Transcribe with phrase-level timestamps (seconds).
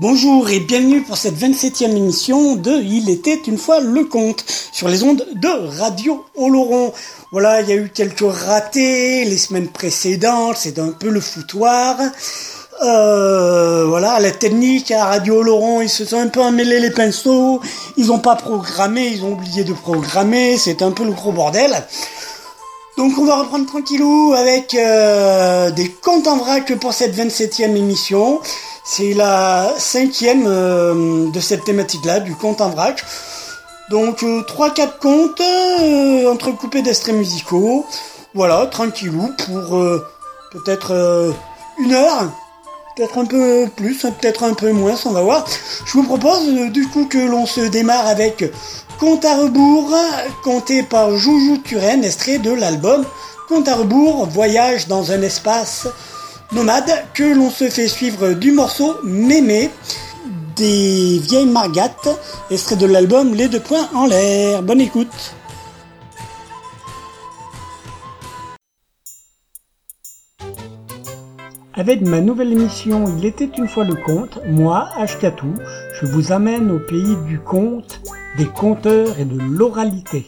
[0.00, 4.88] Bonjour et bienvenue pour cette 27e émission de Il était une fois le conte sur
[4.88, 6.94] les ondes de Radio Oloron.
[7.32, 11.98] Voilà, il y a eu quelques ratés les semaines précédentes, c'est un peu le foutoir.
[12.82, 17.60] Euh, voilà, la technique à Radio Oloron, ils se sont un peu emmêlés les pinceaux,
[17.98, 21.84] ils n'ont pas programmé, ils ont oublié de programmer, c'est un peu le gros bordel.
[22.96, 28.40] Donc on va reprendre tranquillou avec euh, des comptes en vrac pour cette 27e émission.
[28.84, 33.04] C'est la cinquième euh, de cette thématique-là, du conte en vrac.
[33.88, 37.86] Donc euh, 3-4 contes euh, entrecoupés d'extraits musicaux.
[38.34, 39.80] Voilà, tranquillou pour
[40.52, 41.32] peut-être
[41.78, 42.30] une heure.
[42.96, 45.44] Peut-être un peu plus, peut-être un peu moins, on va voir.
[45.86, 48.44] Je vous propose du coup que l'on se démarre avec
[49.00, 49.96] Compte à rebours,
[50.44, 53.06] compté par Joujou Turenne, extrait de l'album
[53.48, 55.88] Compte à rebours, voyage dans un espace
[56.52, 59.70] nomade, que l'on se fait suivre du morceau Mémé
[60.54, 62.10] des vieilles margates,
[62.50, 64.62] extrait de l'album Les deux points en l'air.
[64.62, 65.34] Bonne écoute.
[71.72, 75.54] Avec ma nouvelle émission Il était une fois le conte, moi, Ashkatou,
[75.98, 78.02] je vous amène au pays du conte,
[78.36, 80.26] des conteurs et de l'oralité.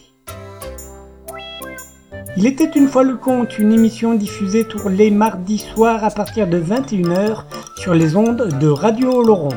[2.36, 6.46] Il était une fois le conte, une émission diffusée tous les mardis soirs à partir
[6.46, 7.44] de 21h
[7.76, 9.52] sur les ondes de Radio Laurent.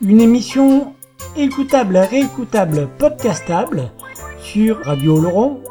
[0.00, 0.94] Une émission
[1.36, 3.90] écoutable, réécoutable, podcastable
[4.38, 5.62] sur radioloron.fr.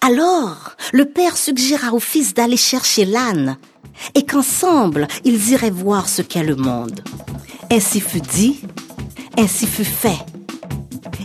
[0.00, 3.58] Alors, le père suggéra au fils d'aller chercher l'âne
[4.14, 7.02] et qu'ensemble ils iraient voir ce qu'est le monde.
[7.70, 8.60] Ainsi fut dit,
[9.36, 10.18] ainsi fut fait.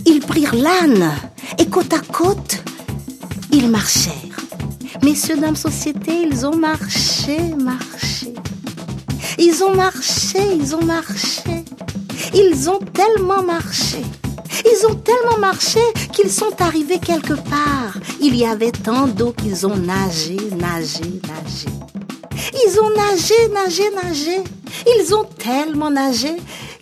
[0.05, 1.11] Ils prirent l'âne
[1.57, 2.63] et côte à côte,
[3.51, 4.32] ils marchèrent.
[5.03, 8.33] Messieurs, dames, société, ils ont marché, marché.
[9.37, 11.65] Ils ont marché, ils ont marché.
[12.33, 14.03] Ils ont tellement marché
[14.65, 15.79] ils ont tellement marché
[16.11, 17.97] qu'ils sont arrivés quelque part.
[18.21, 21.69] Il y avait tant d'eau qu'ils ont nagé, nagé, nagé.
[22.65, 24.43] Ils ont nagé, nagé, nagé.
[24.87, 26.35] Ils ont tellement nagé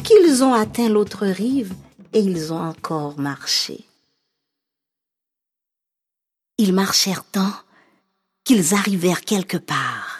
[0.04, 1.74] qu'ils ont atteint l'autre rive
[2.14, 3.86] et ils ont encore marché.
[6.58, 7.54] Ils marchèrent tant
[8.52, 10.20] qu'ils arrivèrent quelque part.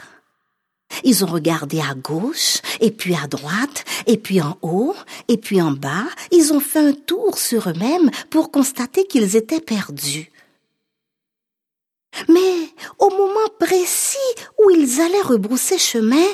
[1.04, 4.96] Ils ont regardé à gauche, et puis à droite, et puis en haut,
[5.28, 6.06] et puis en bas.
[6.32, 10.32] Ils ont fait un tour sur eux-mêmes pour constater qu'ils étaient perdus.
[12.30, 12.70] Mais
[13.00, 14.18] au moment précis
[14.64, 16.30] où ils allaient rebrousser chemin,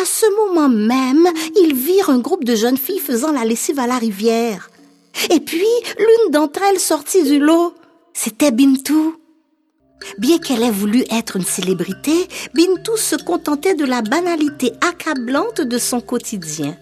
[0.00, 1.26] à ce moment même,
[1.56, 4.70] ils virent un groupe de jeunes filles faisant la lessive à la rivière.
[5.30, 5.66] Et puis,
[5.98, 7.74] l'une d'entre elles sortit du lot.
[8.12, 9.17] C'était Bintou.
[10.18, 15.78] Bien qu'elle ait voulu être une célébrité, Bintou se contentait de la banalité accablante de
[15.78, 16.76] son quotidien.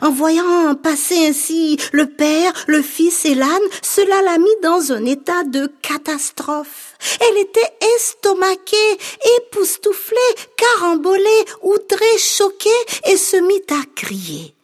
[0.00, 5.04] En voyant passer ainsi le père, le fils et l'âne, cela l'a mis dans un
[5.04, 6.96] état de catastrophe.
[7.20, 8.98] Elle était estomaquée,
[9.38, 10.16] époustouflée,
[10.56, 12.70] carambolée, outrée, choquée
[13.06, 14.54] et se mit à crier.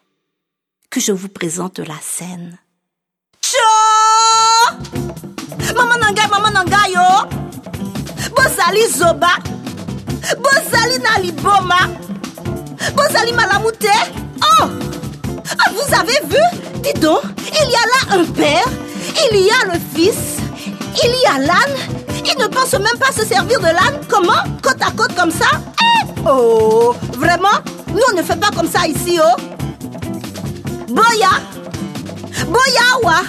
[0.88, 2.58] Que je vous présente la scène.
[5.74, 7.49] Maman nanga, maman nanga yo!
[8.40, 9.32] Bozali zoba.
[10.40, 11.80] Bozali na liboma.
[12.96, 13.92] Bozali malamu te.
[14.42, 14.68] Oh!
[15.60, 16.44] Ah, vous avez vu?
[16.82, 18.68] Dis donc il y a là un père
[19.30, 20.38] il y a le fils
[21.04, 21.76] il y a l'âne.
[22.24, 24.00] Il ne pense même pas se servir de l'âne.
[24.08, 24.42] Comment?
[24.62, 25.46] Côte à côte comme ça?
[25.82, 26.20] Eh!
[26.26, 26.94] Oh!
[27.18, 27.58] Vraiment?
[27.88, 29.36] Nous on ne fait pas comme ça ici oh.
[30.88, 31.32] Boya.
[32.46, 33.20] Boya wa.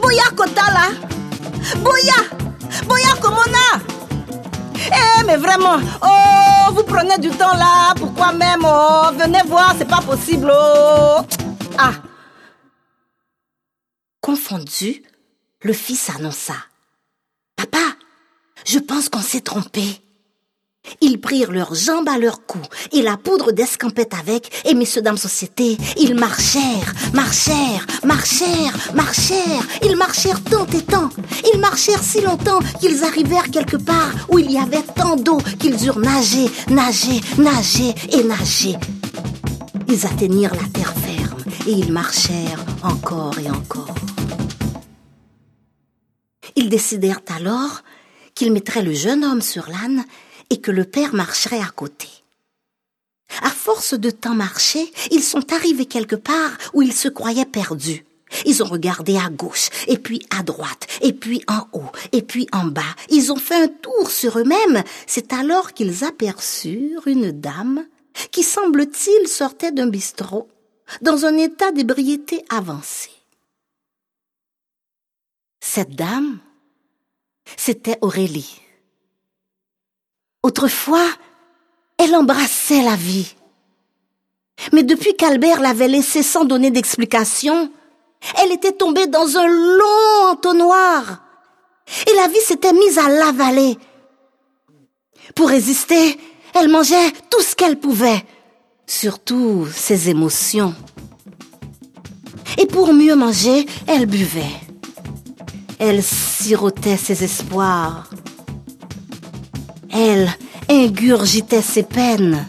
[0.00, 0.86] Boya kotala
[1.78, 2.18] boya.
[2.88, 3.93] Boya komona
[4.74, 9.88] eh, mais vraiment, oh, vous prenez du temps là, pourquoi même, oh, venez voir, c'est
[9.88, 11.22] pas possible, oh.
[11.78, 11.92] Ah.
[14.20, 15.02] Confondu,
[15.62, 16.54] le fils annonça.
[17.56, 17.78] Papa,
[18.64, 20.03] je pense qu'on s'est trompé.
[21.00, 22.58] Ils prirent leurs jambes à leur cou
[22.92, 29.96] et la poudre d'escampette avec, et messieurs, dames, société, ils marchèrent, marchèrent, marchèrent, marchèrent, ils
[29.96, 31.10] marchèrent tant et tant,
[31.52, 35.86] ils marchèrent si longtemps qu'ils arrivèrent quelque part où il y avait tant d'eau qu'ils
[35.86, 38.76] eurent nagé, nagé, nagé et nagé.
[39.88, 43.94] Ils atteignirent la terre ferme et ils marchèrent encore et encore.
[46.56, 47.82] Ils décidèrent alors
[48.34, 50.04] qu'ils mettraient le jeune homme sur l'âne
[50.50, 52.08] et que le père marcherait à côté.
[53.42, 58.04] À force de temps marcher, ils sont arrivés quelque part où ils se croyaient perdus.
[58.46, 62.48] Ils ont regardé à gauche, et puis à droite, et puis en haut, et puis
[62.52, 62.82] en bas.
[63.10, 64.82] Ils ont fait un tour sur eux-mêmes.
[65.06, 67.86] C'est alors qu'ils aperçurent une dame
[68.32, 70.48] qui, semble-t-il, sortait d'un bistrot,
[71.00, 73.10] dans un état d'ébriété avancé.
[75.60, 76.38] Cette dame,
[77.56, 78.60] c'était Aurélie.
[80.44, 81.08] Autrefois,
[81.96, 83.34] elle embrassait la vie.
[84.74, 87.72] Mais depuis qu'Albert l'avait laissée sans donner d'explication,
[88.42, 91.22] elle était tombée dans un long entonnoir.
[92.06, 93.78] Et la vie s'était mise à l'avaler.
[95.34, 96.20] Pour résister,
[96.52, 98.22] elle mangeait tout ce qu'elle pouvait,
[98.86, 100.74] surtout ses émotions.
[102.58, 104.60] Et pour mieux manger, elle buvait.
[105.78, 108.10] Elle sirotait ses espoirs,
[109.94, 110.28] elle
[110.68, 112.46] ingurgitait ses peines.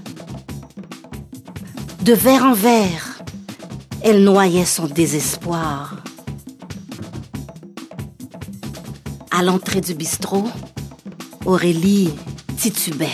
[2.02, 3.20] De verre en verre,
[4.02, 5.98] elle noyait son désespoir.
[9.32, 10.48] À l'entrée du bistrot,
[11.46, 12.10] Aurélie
[12.58, 13.08] titubait.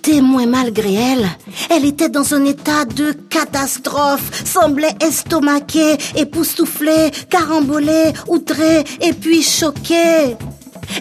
[0.00, 1.28] Témoin malgré elle,
[1.70, 10.36] elle était dans un état de catastrophe, semblait estomaquée, époustouflée, carambolée, outrée et puis choquée.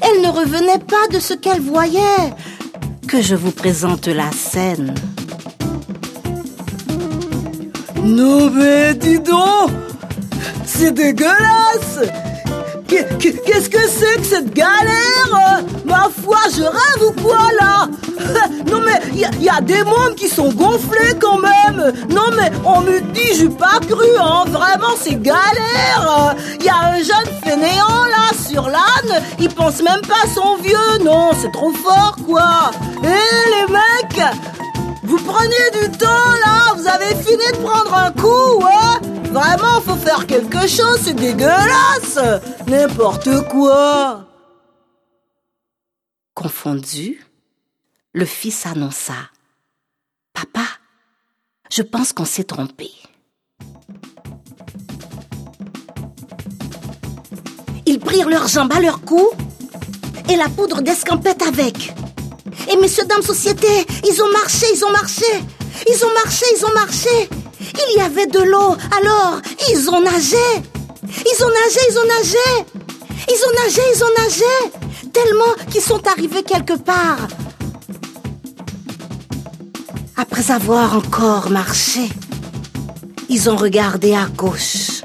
[0.01, 2.33] Elle ne revenait pas de ce qu'elle voyait.
[3.07, 4.93] Que je vous présente la scène.
[8.03, 9.69] Non mais dis donc
[10.65, 12.00] C'est dégueulasse
[12.91, 17.88] Qu'est-ce que c'est que cette galère Ma foi, je rêve ou quoi là
[18.69, 21.93] Non mais il y, a des mômes qui sont gonflés quand même.
[22.10, 24.43] Non mais on me dit, j'ai pas cru, hein.
[24.48, 30.01] Vraiment, c'est galère Il y a un jeune fainéant là sur l'âne, il pense même
[30.01, 32.71] pas à son vieux, non, c'est trop fort quoi.
[33.03, 34.36] Eh les mecs
[35.03, 36.07] vous prenez du temps
[36.45, 36.74] là.
[36.77, 42.19] Vous avez fini de prendre un coup, ouais Vraiment, faut faire quelque chose, c'est dégueulasse
[42.67, 44.25] N'importe quoi
[46.33, 47.25] Confondu,
[48.13, 49.13] le fils annonça
[50.33, 50.65] Papa,
[51.71, 52.89] je pense qu'on s'est trompé.
[57.85, 59.29] Ils prirent leurs jambes à leur cou
[60.29, 61.93] et la poudre d'escampette avec.
[62.69, 65.25] Et messieurs, dames, société, ils ont marché, ils ont marché.
[65.88, 67.29] Ils ont marché, ils ont marché.
[67.73, 70.37] Il y avait de l'eau, alors ils ont nagé.
[71.07, 72.71] Ils ont nagé, ils ont nagé.
[73.29, 75.11] Ils ont nagé, ils ont nagé.
[75.13, 77.27] Tellement qu'ils sont arrivés quelque part.
[80.17, 82.09] Après avoir encore marché,
[83.29, 85.01] ils ont regardé à gauche,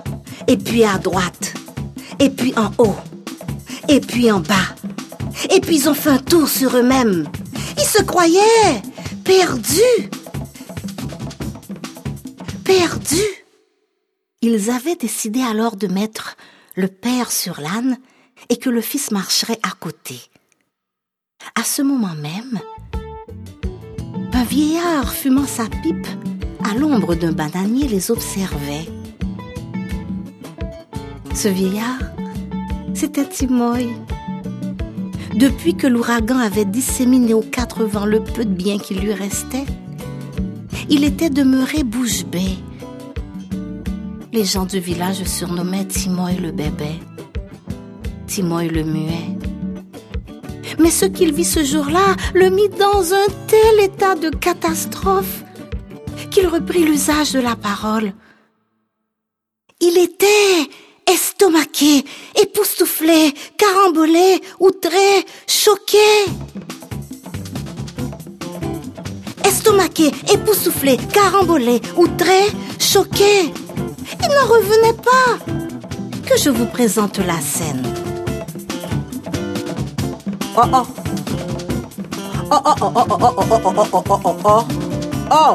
[0.46, 1.54] et puis à droite,
[2.18, 2.96] et puis en haut,
[3.88, 4.74] et puis en bas.
[5.50, 7.28] Et puis ils ont fait un tour sur eux-mêmes.
[7.78, 8.82] Ils se croyaient
[9.24, 10.10] perdus.
[12.66, 13.44] Perdus.
[14.42, 16.36] Ils avaient décidé alors de mettre
[16.74, 17.96] le père sur l'âne
[18.48, 20.20] et que le fils marcherait à côté.
[21.54, 22.58] À ce moment même,
[24.32, 26.08] un vieillard fumant sa pipe
[26.68, 28.86] à l'ombre d'un bananier les observait.
[31.36, 32.02] Ce vieillard,
[32.94, 33.88] c'était Timoy.
[35.36, 39.66] Depuis que l'ouragan avait disséminé aux quatre vents le peu de bien qui lui restait,
[40.88, 42.58] il était demeuré bouche bée.
[44.32, 47.00] Les gens du village surnommaient Timoy le bébé,
[48.26, 49.36] Timoy le muet.
[50.78, 55.44] Mais ce qu'il vit ce jour-là le mit dans un tel état de catastrophe
[56.30, 58.12] qu'il reprit l'usage de la parole.
[59.80, 60.70] Il était
[61.06, 62.04] estomaqué,
[62.40, 65.98] époustouflé, carambolé, outré, choqué.
[69.66, 73.52] Estomaqué, époustouflé, carambolé, outré, choqué.
[74.22, 75.44] Il n'en revenait pas.
[76.24, 77.82] Que je vous présente la scène.
[80.56, 80.86] Oh oh.
[82.48, 84.64] Oh oh oh oh oh oh oh oh oh oh oh oh
[85.32, 85.54] oh.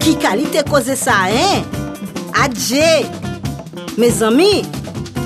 [0.00, 1.62] Qui qualité cause ça, hein?
[2.38, 3.06] Adje.
[3.96, 4.62] Mes amis.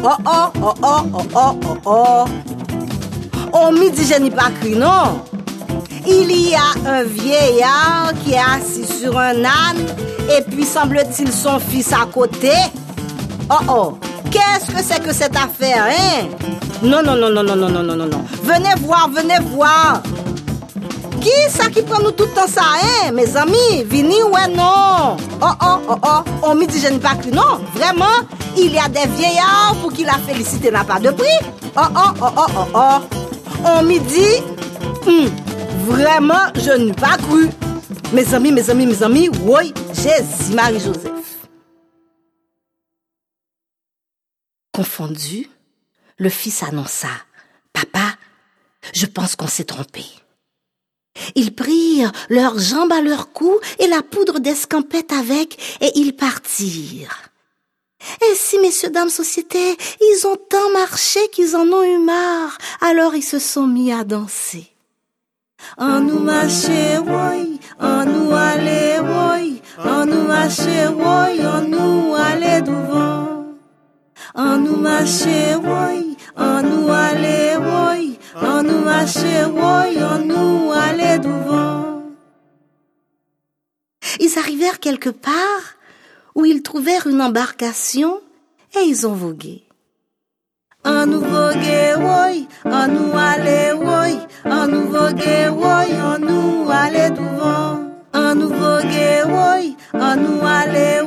[0.04, 2.24] Oh oh oh oh oh oh oh oh.
[3.52, 5.22] Oh midi je n'ai pas cru, non?
[6.06, 9.86] Il y a un vieillard qui est assis sur un âne
[10.30, 12.52] et puis semble-t-il son fils à côté.
[13.50, 13.98] Oh oh,
[14.30, 16.28] qu'est-ce que c'est que cette affaire, hein?
[16.82, 18.24] Non, non, non, non, non, non, non, non, non, non.
[18.42, 20.02] Venez voir, venez voir.
[21.20, 23.84] Qui ça qui prend nous tout le temps ça, hein, mes amis?
[23.86, 25.16] Vini, ouais, non.
[25.42, 26.22] Oh, oh, oh, oh.
[26.44, 27.58] On me dit, je n'ai pas cru, non.
[27.74, 28.04] Vraiment,
[28.56, 31.26] il y a des vieillards pour qui la félicité n'a pas de prix.
[31.76, 33.00] Oh, oh, oh, oh, oh, oh.
[33.64, 34.42] On me dit,
[35.06, 35.28] hum,
[35.88, 37.48] vraiment, je n'ai pas cru.
[38.12, 41.48] Mes amis, mes amis, mes amis, oui, Jésus, Marie-Joseph.
[44.72, 45.48] Confondu,
[46.18, 47.08] le fils annonça
[47.72, 48.16] Papa,
[48.94, 50.04] je pense qu'on s'est trompé.
[51.34, 57.22] Ils prirent leurs jambes à leur cou et la poudre d'escampette avec, et ils partirent.
[58.22, 63.16] Et si, messieurs, dames, société, ils ont tant marché qu'ils en ont eu marre, alors
[63.16, 64.77] ils se sont mis à danser.
[65.76, 72.62] An nou mache woy, an nou ale woy, an nou mache woy, an nou ale
[72.62, 73.54] douvan.
[74.34, 81.18] An nou mache woy, an nou ale woy, an nou mache woy, an nou ale
[81.20, 82.14] douvan.
[84.20, 85.76] Ils arrivèrent quelque part
[86.34, 88.20] où ils trouvèrent une embarcation
[88.74, 89.67] et ils ont vogué.
[90.84, 93.72] Un nouveau guéoï, un nous aller
[94.44, 97.84] un nouveau guéoï, un nous aller devant.
[98.12, 100.98] Un nouveau guéoï, un nous aller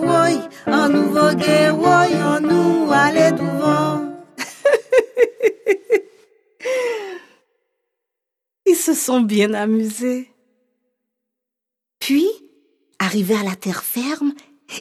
[0.68, 4.06] un nouveau guéoï, un nous aller devant.
[8.66, 10.32] Ils se sont bien amusés.
[12.00, 12.28] Puis,
[13.00, 14.34] arrivés à la terre ferme,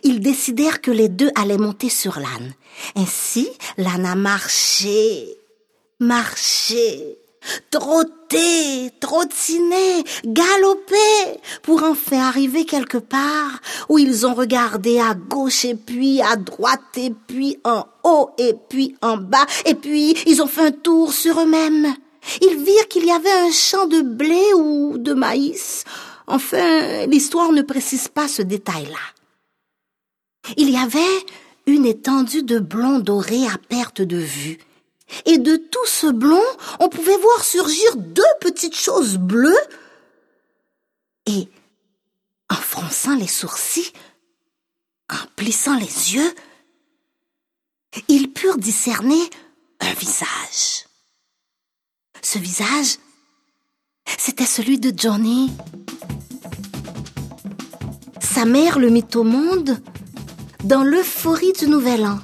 [0.02, 2.54] ils décidèrent que les deux allaient monter sur l'âne.
[2.97, 5.37] Ainsi, l'âne a marché,
[5.99, 7.18] marché,
[7.70, 15.75] trotté, trottiné, galopé, pour enfin arriver quelque part où ils ont regardé à gauche et
[15.75, 20.47] puis à droite et puis en haut et puis en bas et puis ils ont
[20.47, 21.94] fait un tour sur eux-mêmes.
[22.42, 25.85] Ils virent qu'il y avait un champ de blé ou de maïs.
[26.26, 29.19] Enfin, l'histoire ne précise pas ce détail-là.
[30.56, 31.26] Il y avait
[31.66, 34.59] une étendue de blond doré à perte de vue.
[35.26, 36.44] Et de tout ce blond,
[36.78, 39.59] on pouvait voir surgir deux petites choses bleues.
[41.26, 41.49] Et,
[42.49, 43.92] en fronçant les sourcils,
[45.11, 46.35] en plissant les yeux,
[48.09, 49.30] ils purent discerner
[49.80, 50.87] un visage.
[52.23, 52.99] Ce visage,
[54.18, 55.50] c'était celui de Johnny.
[58.20, 59.82] Sa mère le mit au monde
[60.64, 62.19] dans l'euphorie du Nouvel An,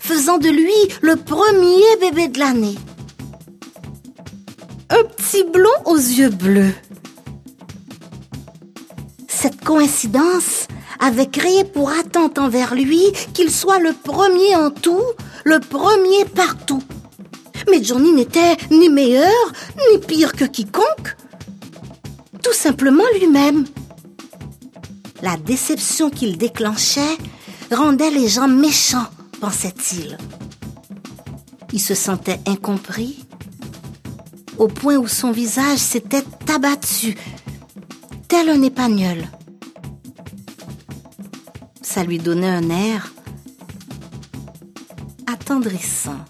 [0.00, 2.76] faisant de lui le premier bébé de l'année.
[4.90, 6.74] Un petit blond aux yeux bleus.
[9.28, 10.68] Cette coïncidence
[11.00, 15.04] avait créé pour attente envers lui qu'il soit le premier en tout,
[15.44, 16.82] le premier partout.
[17.70, 19.52] Mais Johnny n'était ni meilleur,
[19.90, 21.16] ni pire que quiconque.
[22.42, 23.64] Tout simplement lui-même.
[25.24, 27.16] La déception qu'il déclenchait
[27.72, 29.06] rendait les gens méchants,
[29.40, 30.18] pensait-il.
[31.72, 33.24] Il se sentait incompris,
[34.58, 37.16] au point où son visage s'était abattu,
[38.28, 39.24] tel un épagnol.
[41.80, 43.14] Ça lui donnait un air
[45.26, 46.22] attendrissant.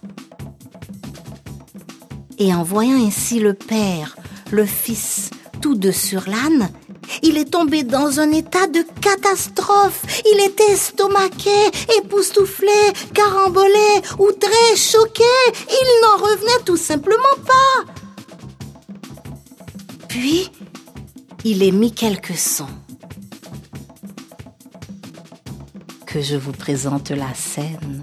[2.38, 4.16] Et en voyant ainsi le Père,
[4.52, 6.70] le Fils, tous deux sur l'âne,
[7.24, 10.02] il est tombé dans un état de catastrophe.
[10.30, 11.50] Il était estomaqué,
[11.98, 12.68] époustouflé,
[13.14, 15.24] carambolé, outré, choqué.
[15.68, 17.92] Il n'en revenait tout simplement pas.
[20.08, 20.50] Puis,
[21.44, 22.66] il émit quelques sons.
[26.06, 28.02] Que je vous présente la scène.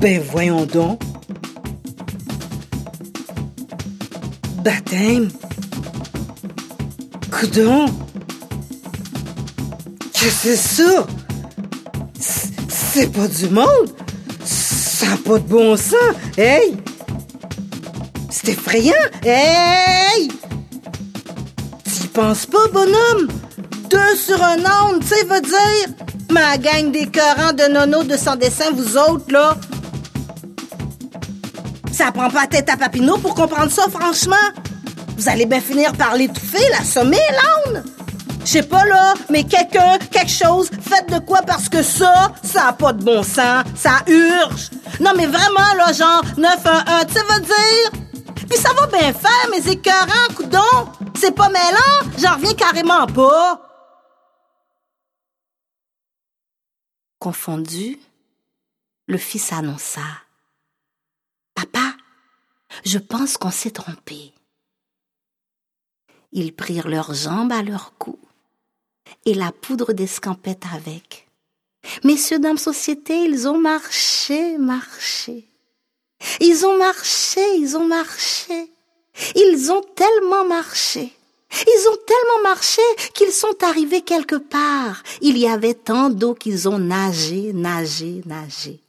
[0.00, 1.00] Ben voyons donc.
[4.62, 5.30] Baptême.
[7.30, 7.86] Coudon.
[10.12, 11.06] Qu'est-ce que c'est ça?
[12.68, 13.94] C'est pas du monde.
[14.44, 15.94] Ça n'a pas de bon sens.
[16.36, 16.76] Hey!
[18.28, 18.92] C'est effrayant.
[19.24, 20.28] Hey!
[21.84, 23.28] T'y penses pas, bonhomme?
[23.88, 25.94] Deux sur un âne, tu sais, veut dire?
[26.30, 29.56] Ma gang d'écœurants de nono de sans dessin, vous autres, là.
[32.00, 34.34] Ça prend pas tête à Papineau pour comprendre ça, franchement.
[35.18, 37.84] Vous allez bien finir par l'étouffer, l'assommer, l'âne.
[38.40, 42.68] Je sais pas, là, mais quelqu'un, quelque chose, faites de quoi parce que ça, ça
[42.68, 43.64] a pas de bon sens.
[43.76, 44.70] Ça urge.
[44.98, 48.46] Non, mais vraiment, là, genre, 911, tu veut dire?
[48.48, 50.88] Puis ça va bien faire, mes écœurants, coudons.
[51.16, 53.60] C'est pas mêlant, j'en reviens carrément pas.
[57.18, 57.98] Confondu,
[59.06, 60.00] le fils annonça.
[61.60, 61.94] Papa,
[62.84, 64.32] je pense qu'on s'est trompé.
[66.32, 68.18] Ils prirent leurs jambes à leur cou
[69.26, 71.28] et la poudre d'escampette avec.
[72.02, 75.48] Messieurs, dames, société, ils ont marché, marché.
[76.40, 78.72] Ils ont marché, ils ont marché.
[79.34, 81.12] Ils ont tellement marché.
[81.52, 85.02] Ils ont tellement marché qu'ils sont arrivés quelque part.
[85.20, 88.80] Il y avait tant d'eau qu'ils ont nagé, nagé, nagé.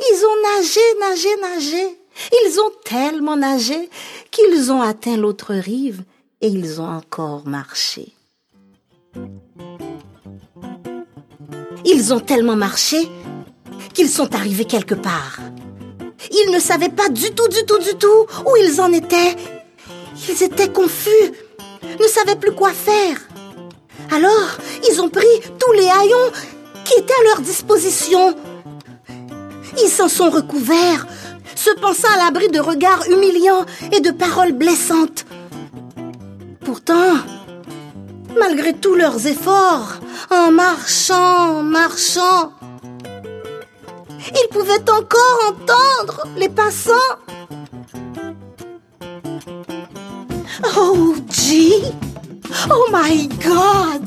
[0.00, 1.98] Ils ont nagé, nagé, nagé.
[2.32, 3.90] Ils ont tellement nagé
[4.30, 6.04] qu'ils ont atteint l'autre rive
[6.40, 8.12] et ils ont encore marché.
[11.84, 13.08] Ils ont tellement marché
[13.92, 15.38] qu'ils sont arrivés quelque part.
[16.30, 19.36] Ils ne savaient pas du tout, du tout, du tout où ils en étaient.
[20.28, 21.32] Ils étaient confus,
[22.00, 23.16] ne savaient plus quoi faire.
[24.10, 26.32] Alors, ils ont pris tous les haillons
[26.84, 28.34] qui étaient à leur disposition.
[29.82, 31.06] Ils s'en sont recouverts,
[31.54, 35.24] se pensant à l'abri de regards humiliants et de paroles blessantes.
[36.64, 37.14] Pourtant,
[38.38, 39.94] malgré tous leurs efforts,
[40.30, 42.52] en marchant, marchant,
[44.26, 46.92] ils pouvaient encore entendre les passants.
[50.76, 51.84] Oh, gee!
[52.70, 54.02] Oh my God!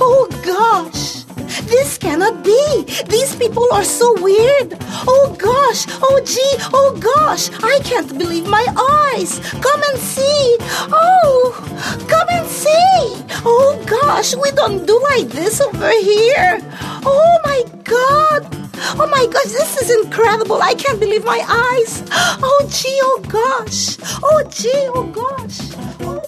[0.00, 1.19] Oh gosh!
[1.66, 2.84] This cannot be.
[3.08, 4.76] These people are so weird.
[5.06, 5.86] Oh gosh.
[6.02, 6.54] Oh gee.
[6.72, 7.50] Oh gosh.
[7.62, 8.66] I can't believe my
[9.12, 9.38] eyes.
[9.60, 10.56] Come and see.
[10.90, 11.54] Oh,
[12.08, 13.42] come and see.
[13.44, 14.34] Oh gosh.
[14.34, 16.58] We don't do like this over here.
[17.04, 18.46] Oh my god.
[18.98, 20.60] Oh my gosh, this is incredible.
[20.62, 22.02] I can't believe my eyes.
[22.42, 23.98] Oh gee, oh gosh.
[24.22, 25.58] Oh gee, oh gosh.
[26.00, 26.19] Oh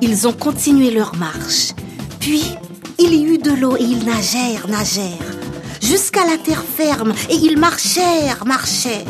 [0.00, 1.72] Ils ont continué leur marche.
[2.20, 2.42] Puis,
[2.98, 5.38] il y eut de l'eau et ils nagèrent, nagèrent,
[5.80, 9.04] jusqu'à la terre ferme et ils marchèrent, marchèrent.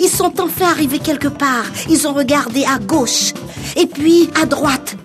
[0.00, 1.64] Ils sont enfin arrivés quelque part.
[1.88, 3.32] Ils ont regardé à gauche,
[3.76, 4.96] et puis à droite,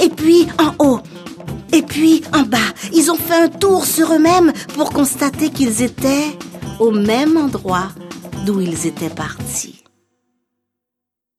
[0.00, 1.00] et puis en haut,
[1.72, 2.58] et puis en bas.
[2.92, 6.36] Ils ont fait un tour sur eux-mêmes pour constater qu'ils étaient
[6.80, 7.88] au même endroit
[8.44, 9.84] d'où ils étaient partis.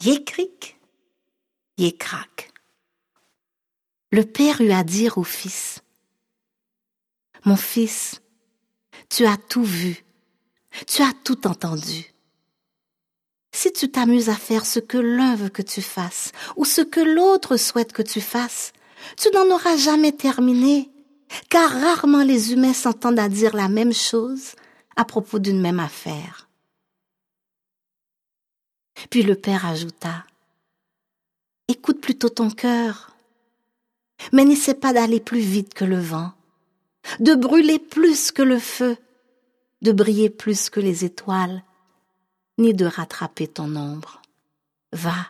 [0.04, 0.78] Yécric,
[1.78, 2.55] yécrac.
[4.16, 5.84] Le père eut à dire au fils,
[7.44, 8.22] Mon fils,
[9.10, 10.06] tu as tout vu,
[10.88, 12.14] tu as tout entendu.
[13.52, 17.02] Si tu t'amuses à faire ce que l'un veut que tu fasses, ou ce que
[17.02, 18.72] l'autre souhaite que tu fasses,
[19.18, 20.90] tu n'en auras jamais terminé,
[21.50, 24.56] car rarement les humains s'entendent à dire la même chose
[24.96, 26.48] à propos d'une même affaire.
[29.10, 30.24] Puis le père ajouta,
[31.68, 33.15] Écoute plutôt ton cœur,
[34.32, 36.34] mais n'essaie pas d'aller plus vite que le vent,
[37.20, 38.98] de brûler plus que le feu,
[39.82, 41.64] de briller plus que les étoiles,
[42.58, 44.22] ni de rattraper ton ombre.
[44.92, 45.28] Va,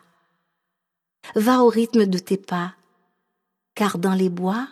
[1.35, 2.75] va au rythme de tes pas,
[3.73, 4.67] car dans les bois,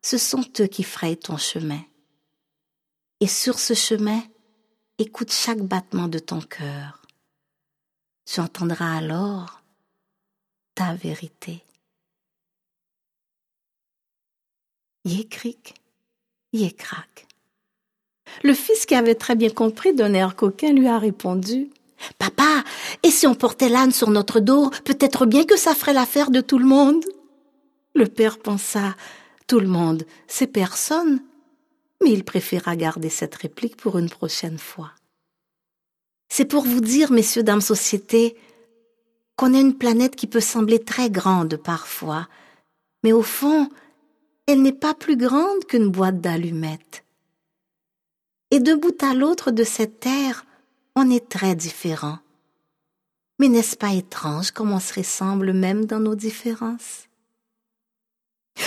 [0.00, 1.82] ce sont eux qui frayent ton chemin.
[3.20, 4.22] Et sur ce chemin,
[4.98, 7.02] écoute chaque battement de ton cœur.
[8.24, 9.62] Tu entendras alors
[10.74, 11.64] ta vérité.
[15.04, 15.74] Yécric,
[16.52, 17.26] yécrac.
[18.42, 21.70] Le fils qui avait très bien compris d'un air coquin lui a répondu
[22.18, 22.64] Papa,
[23.02, 26.40] et si on portait l'âne sur notre dos, peut-être bien que ça ferait l'affaire de
[26.40, 27.04] tout le monde.
[27.94, 28.96] Le père pensa
[29.46, 31.20] Tout le monde, c'est personne.
[32.02, 34.90] Mais il préféra garder cette réplique pour une prochaine fois.
[36.28, 38.36] C'est pour vous dire, messieurs, dames, société,
[39.36, 42.28] qu'on a une planète qui peut sembler très grande parfois,
[43.04, 43.68] mais au fond,
[44.46, 47.04] elle n'est pas plus grande qu'une boîte d'allumettes.
[48.50, 50.44] Et de bout à l'autre de cette terre,
[50.96, 52.18] on est très différents.
[53.38, 57.08] Mais n'est-ce pas étrange comme on se ressemble même dans nos différences?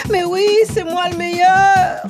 [0.10, 2.02] Mais oui, c'est moi le meilleur!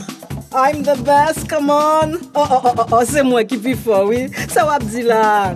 [0.54, 2.14] I'm the best, come on!
[2.34, 4.30] Oh, oh, oh, oh, oh c'est moi qui puis fort, oui.
[4.48, 5.56] Ça va, là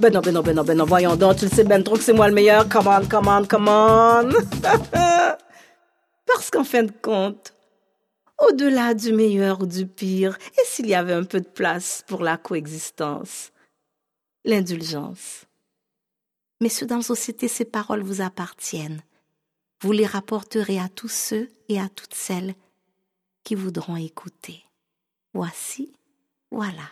[0.00, 1.96] Ben non, ben non, ben non, ben non, voyons donc, tu le sais ben trop
[1.96, 4.30] que c'est moi le meilleur, come on, come on, come on
[6.26, 7.54] Parce qu'en fin de compte,
[8.38, 12.22] au-delà du meilleur ou du pire, et s'il y avait un peu de place pour
[12.22, 13.52] la coexistence,
[14.44, 15.46] l'indulgence.
[16.60, 19.02] Messieurs, dans la société, ces paroles vous appartiennent.
[19.82, 22.54] Vous les rapporterez à tous ceux et à toutes celles
[23.42, 24.64] qui voudront écouter.
[25.34, 25.92] Voici,
[26.50, 26.88] voilà.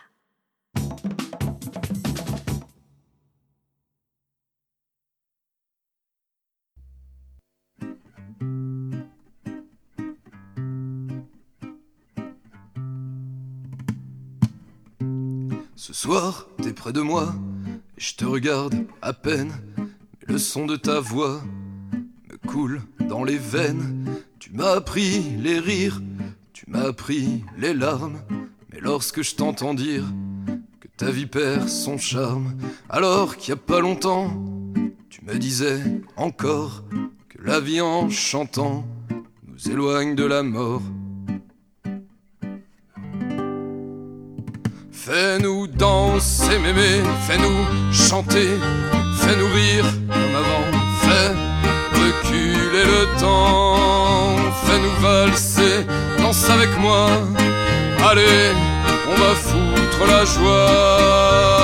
[15.85, 17.35] Ce soir, t'es près de moi,
[17.97, 21.41] et je te regarde à peine, mais le son de ta voix
[22.31, 24.05] me coule dans les veines.
[24.39, 26.01] Tu m'as appris les rires,
[26.53, 28.21] tu m'as appris les larmes,
[28.71, 30.05] mais lorsque je t'entends dire
[30.79, 32.55] que ta vie perd son charme,
[32.87, 34.41] alors qu'il n'y a pas longtemps,
[35.09, 35.81] tu me disais
[36.15, 36.85] encore
[37.27, 38.87] que la vie en chantant
[39.49, 40.81] nous éloigne de la mort.
[45.05, 48.47] Fais-nous danser, mémé, fais-nous chanter,
[49.17, 50.65] fais-nous rire comme avant,
[51.01, 51.29] fais
[51.99, 55.85] reculer le temps, fais-nous valser,
[56.19, 57.09] danse avec moi,
[58.09, 58.53] allez,
[59.09, 61.63] on va foutre la joie.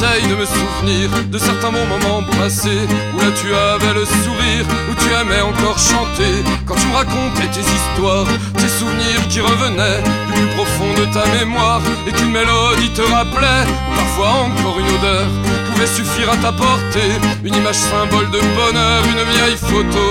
[0.00, 4.64] J'essaye de me souvenir de certains bons moments passés Où là tu avais le sourire,
[4.90, 6.42] où tu aimais encore chanter.
[6.66, 11.26] Quand tu me racontais tes histoires, tes souvenirs qui revenaient Du plus profond de ta
[11.38, 15.26] mémoire Et qu'une mélodie te rappelait Parfois encore une odeur
[15.72, 17.10] pouvait suffire à t'apporter.
[17.44, 20.06] Une image symbole de bonheur, une vieille photo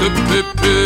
[0.00, 0.78] de pépé.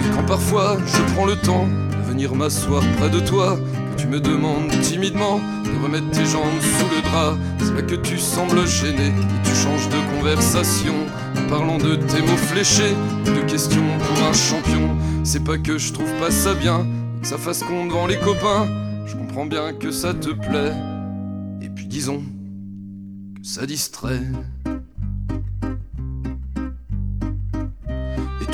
[0.00, 3.58] Et quand parfois je prends le temps de venir m'asseoir près de toi
[4.00, 7.36] Tu me demandes timidement de remettre tes jambes sous le drap.
[7.58, 10.94] C'est là que tu sembles gêné et tu changes de conversation.
[11.36, 12.94] En parlant de tes mots fléchés,
[13.26, 14.96] de questions pour un champion.
[15.22, 16.86] C'est pas que je trouve pas ça bien,
[17.20, 18.66] que ça fasse con devant les copains.
[19.06, 20.72] Je comprends bien que ça te plaît.
[21.60, 22.22] Et puis disons
[23.38, 24.22] que ça distrait.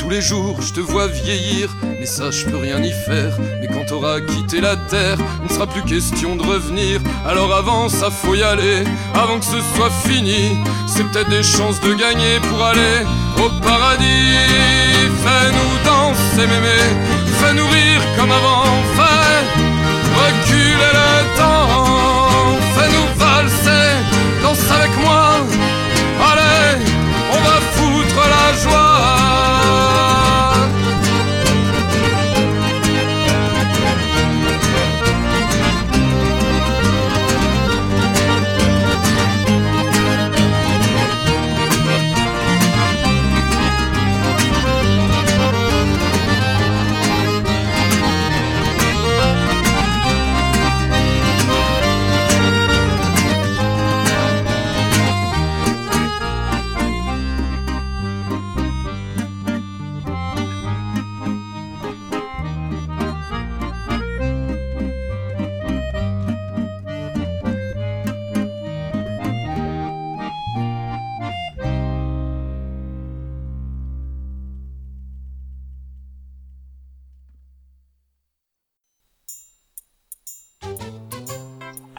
[0.07, 3.37] Tous les jours, je te vois vieillir, mais ça, je peux rien y faire.
[3.61, 7.01] Mais quand t'auras quitté la terre, il ne sera plus question de revenir.
[7.27, 10.59] Alors avant, ça faut y aller, avant que ce soit fini.
[10.87, 13.05] C'est peut-être des chances de gagner pour aller
[13.39, 14.37] au paradis.
[15.25, 16.79] Fais-nous danser, mémé,
[17.41, 18.63] fais-nous rire comme avant,
[18.95, 19.66] fais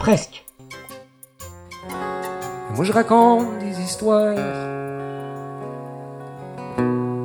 [0.00, 0.46] Presque.
[2.74, 4.34] moi je raconte des histoires,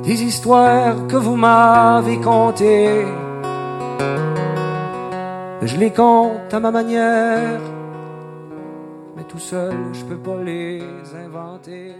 [0.02, 3.06] des histoires que vous m'avez contées.
[5.62, 7.60] Je les compte à ma manière,
[9.16, 10.82] mais tout seul je peux pas les
[11.24, 11.94] inventer.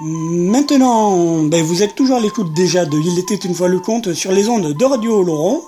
[0.00, 4.14] Maintenant, ben vous êtes toujours à l'écoute déjà de Il était une fois le conte
[4.14, 5.60] sur les ondes de Radio Laurent.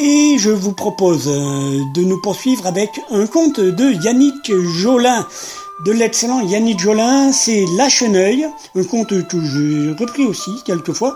[0.00, 5.26] Et je vous propose euh, de nous poursuivre avec un conte de Yannick Jolin.
[5.84, 11.14] De l'excellent Yannick Jolin, c'est La Cheneuil, un conte que j'ai repris aussi quelquefois.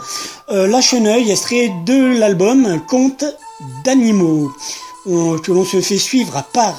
[0.50, 3.24] Euh, La Cheneuil, extrait de l'album Conte
[3.84, 4.52] d'animaux,
[5.06, 6.78] que l'on se fait suivre à part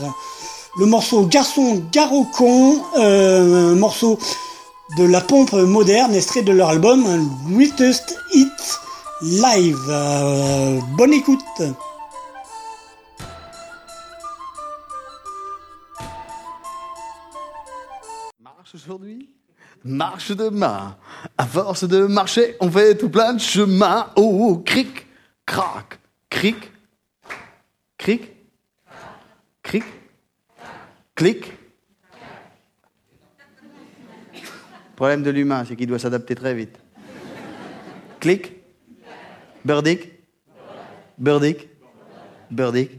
[0.78, 4.18] le morceau Garçon Garocon, euh, un morceau
[4.98, 8.80] de la pompe moderne, extrait de leur album Greatest Hit
[9.22, 9.78] Live.
[9.90, 11.40] Euh, bonne écoute
[18.90, 19.30] aujourd'hui?
[19.84, 20.98] Marche demain.
[21.38, 24.12] À force de marcher, on fait tout plein de chemins.
[24.16, 25.06] Oh, cric,
[25.46, 26.72] crac, cric,
[27.98, 28.32] cric,
[29.62, 29.84] cric,
[31.14, 31.54] clic.
[34.96, 36.78] Problème de l'humain, c'est qu'il doit s'adapter très vite.
[38.20, 38.52] Clic,
[39.64, 40.12] burdick,
[41.18, 41.70] burdick,
[42.50, 42.92] burdick,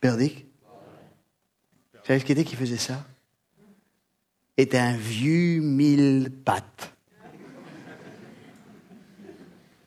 [0.00, 0.46] burdick.
[1.92, 3.04] Vous savez ce qu'il était qui faisait ça?
[4.56, 6.92] Est un vieux mille pattes.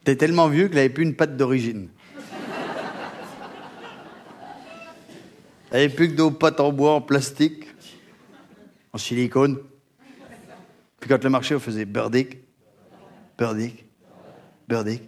[0.04, 1.90] T'es tellement vieux qu'il n'avait plus une patte d'origine.
[5.72, 7.66] Il n'avait plus que deux pattes en bois, en plastique,
[8.92, 9.60] en silicone.
[11.00, 12.38] Puis quand le marché, on faisait burdick,
[13.38, 13.86] burdick,
[14.68, 15.04] burdick.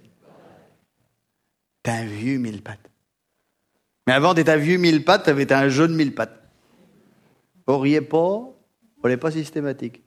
[1.84, 2.90] T'es un vieux mille pattes.
[4.06, 6.38] Mais avant d'être un vieux mille pattes, t'avais un jeune mille pattes.
[7.66, 8.52] Auriez pas
[9.04, 10.02] on n'est pas systématique.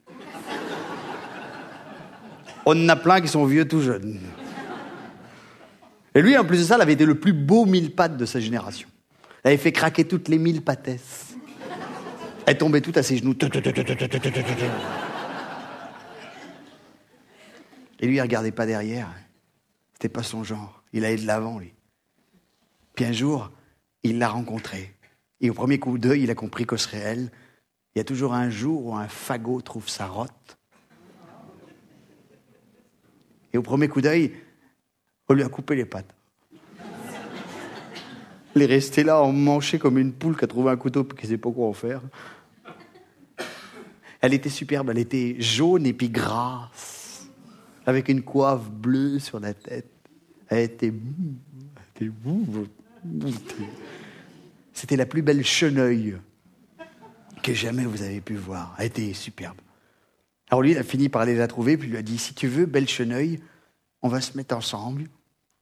[2.67, 4.21] On en a plein qui sont vieux tout jeunes.
[6.15, 8.25] Et lui, en plus de ça, il avait été le plus beau mille pattes de
[8.25, 8.89] sa génération.
[9.43, 11.35] Elle avait fait craquer toutes les mille patesses.
[12.47, 13.35] Elle tombait toute à ses genoux.
[18.01, 19.09] Et lui, il regardait pas derrière.
[19.95, 20.83] C'était pas son genre.
[20.93, 21.73] Il allait de l'avant, lui.
[22.95, 23.51] Puis un jour,
[24.03, 24.95] il l'a rencontrée.
[25.41, 27.31] Et au premier coup d'œil, il a compris serait elle.
[27.95, 30.59] Il y a toujours un jour où un fagot trouve sa rotte.
[33.53, 34.33] Et au premier coup d'œil,
[35.29, 36.13] on lui a coupé les pattes.
[38.57, 41.15] Il est resté là, en manché comme une poule qui a trouvé un couteau et
[41.15, 42.03] qui ne sait pas quoi en faire.
[44.21, 47.29] Elle était superbe, elle était jaune et puis grasse,
[47.87, 49.91] avec une coiffe bleue sur la tête.
[50.49, 50.93] Elle était.
[51.97, 52.11] Elle était
[54.73, 56.17] c'était la plus belle cheneuille
[57.45, 58.75] que jamais vous avez pu voir.
[58.79, 59.59] Elle était superbe.
[60.51, 62.49] Alors lui, il a fini par aller la trouver, puis lui a dit, si tu
[62.49, 63.41] veux, belle cheneuille,
[64.03, 65.09] on va se mettre ensemble,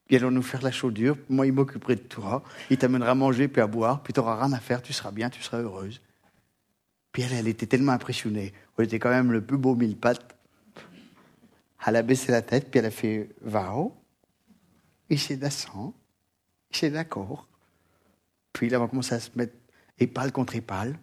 [0.06, 3.48] puis allons nous faire la chaudure, moi il m'occuperai de toi, il t'amènera à manger
[3.48, 6.00] puis à boire, puis tu n'auras rien à faire, tu seras bien, tu seras heureuse.
[7.10, 10.36] Puis elle, elle était tellement impressionnée, elle était quand même le plus beau mille pattes.
[11.84, 13.96] Elle a baissé la tête, puis elle a fait «Va-o».
[15.10, 15.92] Et c'est d'accord.
[16.70, 17.48] C'est d'accord.
[18.52, 19.54] Puis là, on va commencer à se mettre
[19.98, 20.96] épale contre épale.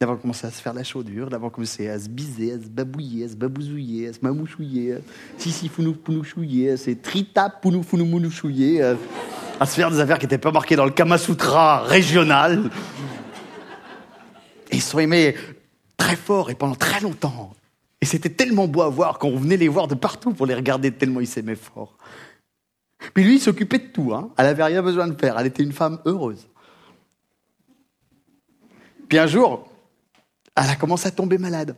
[0.00, 1.28] Va commencer à se faire la chaudure.
[1.28, 4.98] Va commencer à se biser, à se babouiller, à se babouzouiller, à se mamouchouiller.
[5.38, 6.76] Si, si, founou, pounouchouiller.
[6.76, 8.94] C'est trita, pounou, founou, mounouchouiller.
[9.58, 12.70] À se faire des affaires qui n'étaient pas marquées dans le Kamasutra régional.
[14.70, 15.34] Et ils sont aimés
[15.96, 17.52] très fort et pendant très longtemps.
[18.00, 20.92] Et c'était tellement beau à voir qu'on venait les voir de partout pour les regarder
[20.92, 21.96] tellement ils s'aimaient fort.
[23.14, 24.14] Puis lui, il s'occupait de tout.
[24.14, 24.30] Hein.
[24.36, 25.36] Elle n'avait rien besoin de faire.
[25.38, 26.46] Elle était une femme heureuse.
[29.08, 29.68] Puis un jour,
[30.64, 31.76] elle a commencé à tomber malade.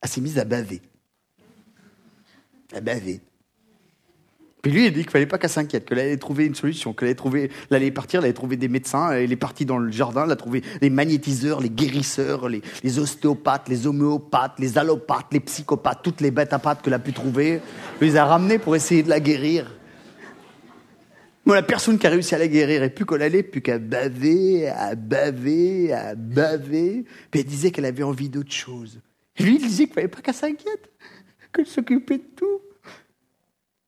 [0.00, 0.80] Elle s'est mise à baver.
[2.74, 3.20] À baver.
[4.62, 7.08] Puis lui, il dit qu'il fallait pas qu'elle s'inquiète, qu'elle allait trouver une solution, qu'elle
[7.08, 10.24] allait trouver, elle partir, elle allait trouver des médecins, elle est partie dans le jardin,
[10.24, 15.98] elle a trouvé les magnétiseurs, les guérisseurs, les, ostéopathes, les homéopathes, les allopathes, les psychopathes,
[16.04, 17.60] toutes les bêtes à pattes qu'elle a pu trouver.
[18.00, 19.66] Il les a ramenés pour essayer de la guérir.
[21.44, 23.78] Moi, la personne qui a réussi à la guérir, et plus qu'elle allait, plus qu'à
[23.78, 27.04] baver, à baver, à baver.
[27.30, 29.00] Puis elle disait qu'elle avait envie d'autre chose.
[29.36, 30.92] Et lui, il disait qu'il fallait pas qu'elle s'inquiète,
[31.52, 32.60] qu'elle s'occupait de tout.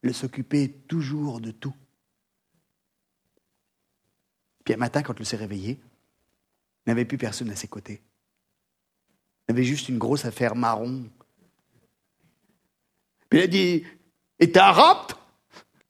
[0.03, 1.75] Elle s'occupait toujours de tout.
[4.65, 5.79] Puis un matin, quand elle s'est réveillée,
[6.87, 8.03] il n'avait plus personne à ses côtés.
[9.49, 11.09] Il avait juste une grosse affaire marron.
[13.29, 13.85] Puis elle a dit
[14.41, 15.13] Et t'es arabe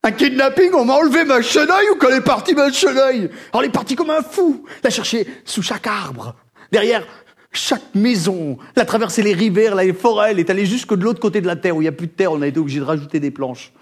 [0.04, 3.30] un kidnapping, on m'a enlevé ma chenille ou qu'elle est partie ma chenille?
[3.52, 6.36] Alors elle est partie comme un fou, la chercher sous chaque arbre,
[6.70, 7.06] derrière
[7.52, 11.40] chaque maison, la traverser les rivières, les forêts, elle est allée jusque de l'autre côté
[11.40, 12.84] de la terre où il n'y a plus de terre, on a été obligé de
[12.84, 13.72] rajouter des planches.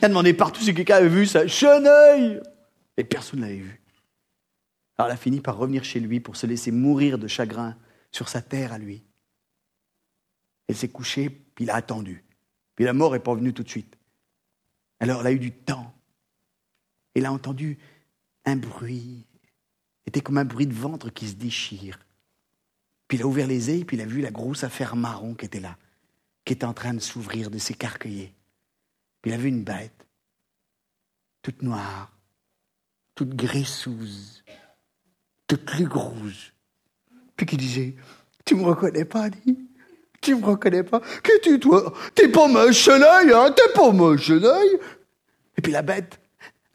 [0.00, 2.40] Elle a demandé partout si quelqu'un avait vu sa chenille.
[2.96, 3.80] Et personne ne l'avait vu.
[4.98, 7.76] Alors elle a fini par revenir chez lui pour se laisser mourir de chagrin
[8.12, 9.04] sur sa terre à lui.
[10.68, 12.24] Elle s'est couchée, puis il a attendu.
[12.76, 13.96] Puis la mort n'est pas venue tout de suite.
[15.00, 15.92] Alors elle a eu du temps.
[17.14, 17.78] Elle a entendu
[18.44, 19.26] un bruit.
[20.04, 21.98] C'était comme un bruit de ventre qui se déchire.
[23.08, 25.46] Puis il a ouvert les yeux, puis il a vu la grosse affaire marron qui
[25.46, 25.76] était là,
[26.44, 28.32] qui était en train de s'ouvrir, de s'écarquiller.
[29.20, 30.06] Puis il a vu une bête,
[31.42, 32.16] toute noire,
[33.14, 34.44] toute graisseuse,
[35.46, 36.52] toute rouge.
[37.36, 37.96] Puis qui disait,
[38.44, 39.69] tu me reconnais pas, dit
[40.20, 41.92] tu me reconnais pas Qui tu, toi?
[42.14, 43.54] T'es pas ma chenille, hein?
[43.56, 44.78] T'es pas ma chenille
[45.56, 46.20] Et puis la bête,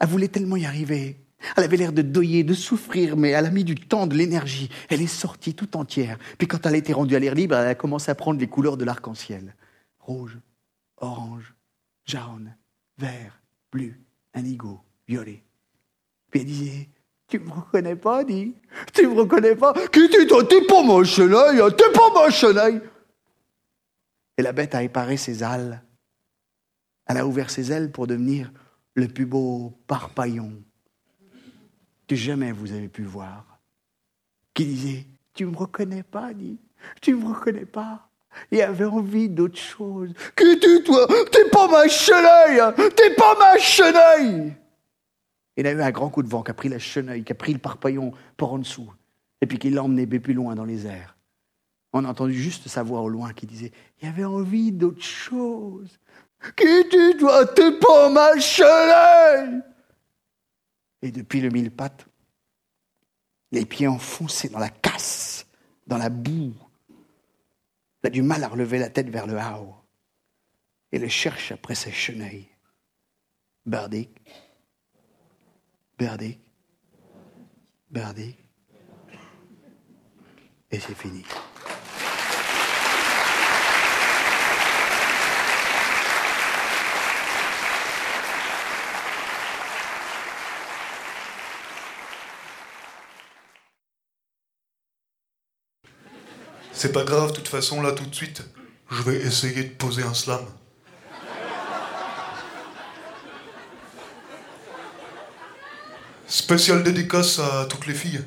[0.00, 1.16] elle voulait tellement y arriver.
[1.56, 4.68] Elle avait l'air de doyer, de souffrir, mais elle a mis du temps, de l'énergie.
[4.88, 6.18] Elle est sortie tout entière.
[6.38, 8.48] Puis quand elle a été rendue à l'air libre, elle a commencé à prendre les
[8.48, 9.54] couleurs de l'arc-en-ciel.
[10.00, 10.38] Rouge,
[10.96, 11.54] orange,
[12.04, 12.54] jaune,
[12.98, 13.94] vert, bleu,
[14.34, 15.44] indigo, violet.
[16.30, 16.88] Puis elle disait,
[17.28, 18.54] tu me reconnais pas, dit
[18.92, 20.44] Tu me reconnais pas Qui tu toi?
[20.44, 21.70] T'es pas ma chenille, hein?
[21.70, 22.80] t'es pas ma chenille
[24.36, 25.82] et la bête a éparé ses ailes.
[27.06, 28.52] Elle a ouvert ses ailes pour devenir
[28.94, 30.52] le plus beau parpaillon
[32.08, 33.58] que jamais vous avez pu voir.
[34.54, 36.58] Qui disait Tu me reconnais pas, dit
[37.00, 38.08] Tu me reconnais pas
[38.50, 40.12] Il avait envie d'autre chose.
[40.36, 41.06] Qui tu, toi?
[41.30, 44.54] T'es pas ma chenille T'es pas ma chenille
[45.56, 47.36] Il a eu un grand coup de vent qui a pris la chenille, qui a
[47.36, 48.92] pris le parpaillon par en dessous,
[49.40, 51.15] et puis qui l'a emmené plus loin dans les airs.
[51.92, 55.02] On a entendu juste sa voix au loin qui disait Il y avait envie d'autre
[55.02, 55.98] chose.
[56.56, 59.62] Qui tu dois T'es pas ma chenille
[61.02, 62.06] Et depuis le mille pattes,
[63.52, 65.46] les pieds enfoncés dans la casse,
[65.86, 66.54] dans la boue,
[68.02, 69.74] il a du mal à relever la tête vers le haut
[70.92, 72.48] et le cherche après ses chenilles.
[73.64, 74.10] Berdic,
[75.98, 76.38] Berdic,
[77.90, 78.36] berdic.
[80.70, 81.24] Et c'est fini.
[96.78, 98.42] C'est pas grave, de toute façon, là, tout de suite,
[98.90, 100.44] je vais essayer de poser un slam.
[106.26, 108.22] Spécial dédicace à toutes les filles.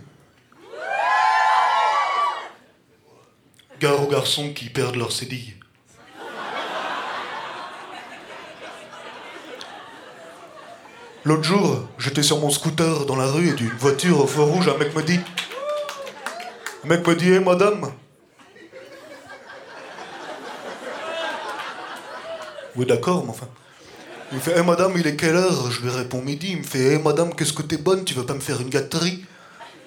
[3.80, 5.56] Gare aux garçons qui perdent leur cédille.
[11.24, 14.68] L'autre jour, j'étais sur mon scooter dans la rue et d'une voiture au feu rouge,
[14.68, 15.20] un mec me dit.
[16.84, 17.92] Un mec me dit, hé madame.
[22.76, 23.48] Oui, d'accord, mais enfin.
[24.32, 25.72] Il me fait, hé madame, il est quelle heure?
[25.72, 26.50] Je lui réponds midi.
[26.52, 28.06] Il me fait, hé madame, qu'est-ce que t'es bonne?
[28.06, 29.26] Tu veux pas me faire une gâterie?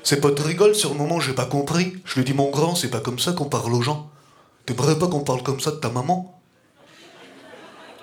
[0.02, 1.96] Ses potes rigolent, sur le moment, j'ai pas compris.
[2.04, 4.10] Je lui dis, mon grand, c'est pas comme ça qu'on parle aux gens.
[4.66, 6.40] T'aimerais pas qu'on parle comme ça de ta maman?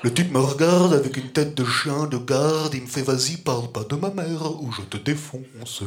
[0.01, 2.73] Le type me regarde avec une tête de chien de garde.
[2.73, 5.83] Il me fait, vas-y, parle pas de ma mère ou je te défonce.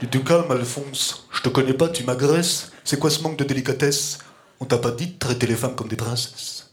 [0.00, 1.26] Je dis, calme, Alphonse.
[1.30, 2.72] Je te connais pas, tu m'agresses.
[2.84, 4.18] C'est quoi ce manque de délicatesse?
[4.60, 6.67] On t'a pas dit de traiter les femmes comme des princesses.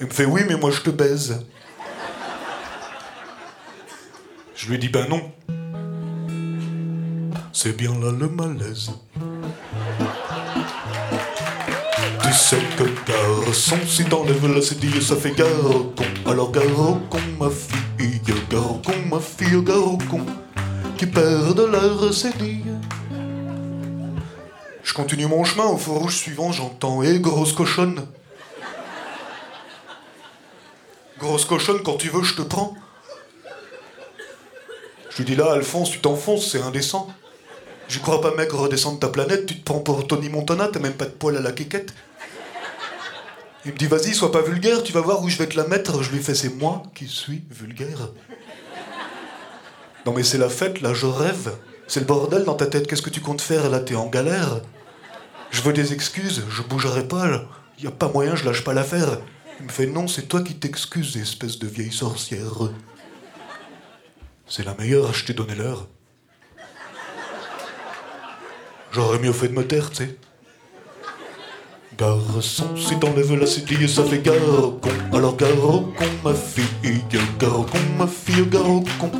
[0.00, 1.44] Il me fait oui, mais moi je te baise.
[4.54, 5.32] Je lui dis ben non.
[7.52, 8.92] C'est bien là le malaise.
[12.22, 12.84] Tu sais que
[13.44, 16.04] garçon, si t'enlèves la cédille, ça fait gare au con.
[16.26, 20.24] Alors gare au con, ma fille, gare au con, ma fille, gare au con,
[20.96, 22.76] qui perdent leur cédille.
[24.84, 28.06] Je continue mon chemin, au feu rouge suivant, j'entends, hé grosse cochonne.
[31.18, 32.74] Grosse cochonne, quand tu veux, je te prends.
[35.10, 37.08] Je lui dis là, Alphonse, tu t'enfonces, c'est indécent.
[37.88, 40.92] Je crois pas, mec, redescendre ta planète, tu te prends pour Tony Montana, t'as même
[40.92, 41.92] pas de poil à la quéquette.
[43.64, 45.66] Il me dit, vas-y, sois pas vulgaire, tu vas voir où je vais te la
[45.66, 46.02] mettre.
[46.02, 48.10] Je lui fais, c'est moi qui suis vulgaire.
[50.06, 51.52] Non mais c'est la fête, là, je rêve.
[51.88, 54.60] C'est le bordel dans ta tête, qu'est-ce que tu comptes faire Là, t'es en galère.
[55.50, 57.26] Je veux des excuses, je bougerai pas.
[57.78, 59.18] Y a pas moyen, je lâche pas l'affaire.
[59.60, 62.70] Il me fait non, c'est toi qui t'excuses, espèce de vieille sorcière.
[64.46, 65.88] C'est la meilleure, je t'ai donné l'heure.
[68.92, 70.16] J'aurais mieux fait de me taire, tu sais.
[71.98, 74.90] Garçon, si t'enlèves la cédille, ça fait gare au con.
[75.12, 77.02] Alors gare au con, ma fille,
[77.40, 79.10] gare au con, ma fille, gare au con,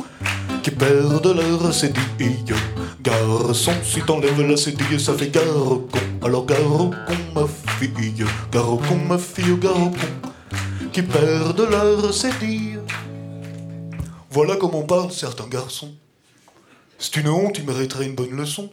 [0.61, 2.55] qui perdent leur cédille.
[3.01, 5.99] Garçon, si t'enlèves la cédille, ça fait gare au con.
[6.21, 10.29] Alors gare au con, ma fille, gare au con, ma fille, gare au con,
[10.91, 12.79] qui perdent leur cédille.
[14.31, 15.93] Voilà comment parlent certains garçons.
[16.97, 18.69] C'est une honte, il mériterait une bonne leçon.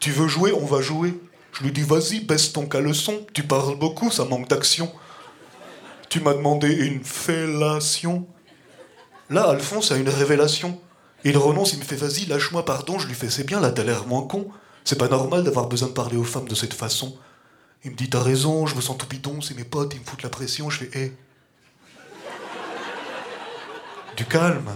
[0.00, 1.14] Tu veux jouer, on va jouer.
[1.52, 3.26] Je lui dis, vas-y, baisse ton caleçon.
[3.32, 4.90] Tu parles beaucoup, ça manque d'action.
[6.08, 8.26] Tu m'as demandé une fellation.
[9.28, 10.80] Là, Alphonse a une révélation.
[11.28, 13.00] Il renonce, il me fait, vas-y, lâche-moi, pardon.
[13.00, 14.46] Je lui fais, c'est bien, là, t'as l'air moins con.
[14.84, 17.18] C'est pas normal d'avoir besoin de parler aux femmes de cette façon.
[17.82, 20.04] Il me dit, t'as raison, je me sens tout bidon, c'est mes potes, ils me
[20.04, 20.70] foutent la pression.
[20.70, 21.12] Je fais, hé.
[24.16, 24.70] Du calme.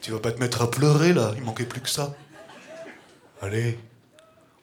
[0.00, 2.12] Tu vas pas te mettre à pleurer, là, il manquait plus que ça.
[3.40, 3.78] Allez.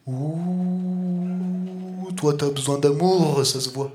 [0.06, 3.94] Ouh, toi t'as besoin d'amour, ça se voit.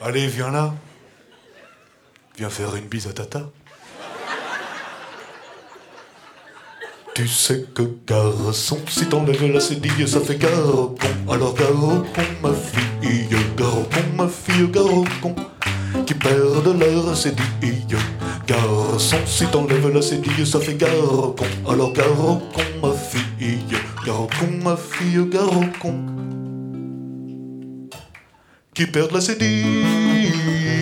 [0.00, 0.74] Allez, viens là.
[2.38, 3.42] Viens faire une bise à tata.
[7.14, 10.94] Tu sais que garçon, si t'enlèves la cédille, ça fait con.
[11.30, 12.04] Alors con,
[12.42, 13.28] ma fille,
[13.58, 15.34] con, ma fille, con,
[16.06, 17.98] qui perdent leur cédille.
[18.46, 21.34] Garçon, si t'enlèves la cédille, ça fait con.
[21.68, 22.40] Alors con,
[22.82, 23.58] ma fille,
[24.06, 25.28] con, ma fille,
[25.82, 26.06] con,
[28.74, 30.81] qui perdent la cédille.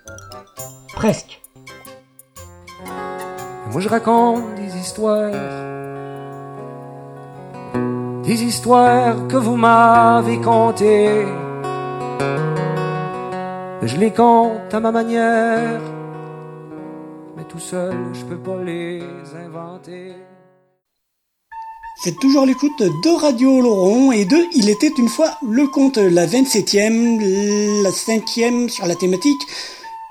[1.01, 1.41] presque.
[3.71, 5.31] Moi je raconte des histoires,
[8.23, 11.25] des histoires que vous m'avez contées.
[13.81, 15.81] Je les compte à ma manière,
[17.35, 19.01] mais tout seul je peux pas les
[19.45, 20.13] inventer.
[22.03, 26.27] C'est toujours l'écoute de Radio Laurent et de Il était une fois le conte, la
[26.27, 29.41] 27e, la 5e sur la thématique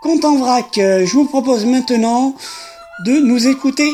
[0.01, 0.71] Conte en vrac.
[0.77, 2.35] Je vous propose maintenant
[3.05, 3.91] de nous écouter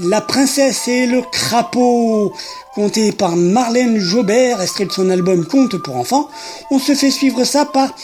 [0.00, 2.32] La princesse et le crapaud,
[2.74, 6.28] conté par Marlène Jobert, extrait de son album Conte pour enfants?
[6.72, 7.94] On se fait suivre ça par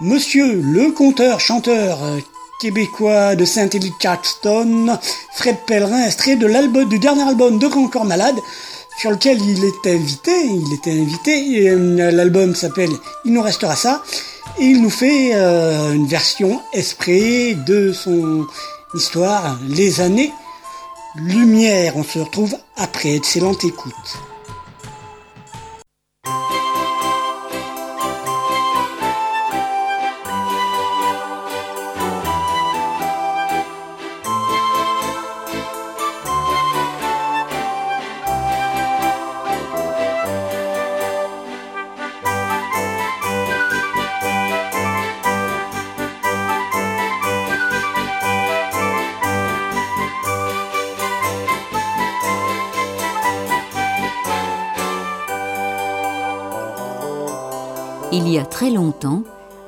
[0.00, 1.98] Monsieur le conteur, chanteur
[2.60, 4.96] québécois de Saint-Élie Caxton,
[5.32, 8.36] Fred Pellerin, extrait de l'album du dernier album de Grand Corps Malade
[9.00, 10.44] sur lequel il était invité.
[10.44, 11.70] Il était invité.
[11.70, 12.90] Euh, l'album s'appelle
[13.24, 14.02] Il nous restera ça.
[14.58, 18.46] Et il nous fait euh, une version esprit de son
[18.94, 20.32] histoire, Les années
[21.16, 21.96] Lumière.
[21.96, 23.14] On se retrouve après.
[23.14, 24.20] Excellente écoute.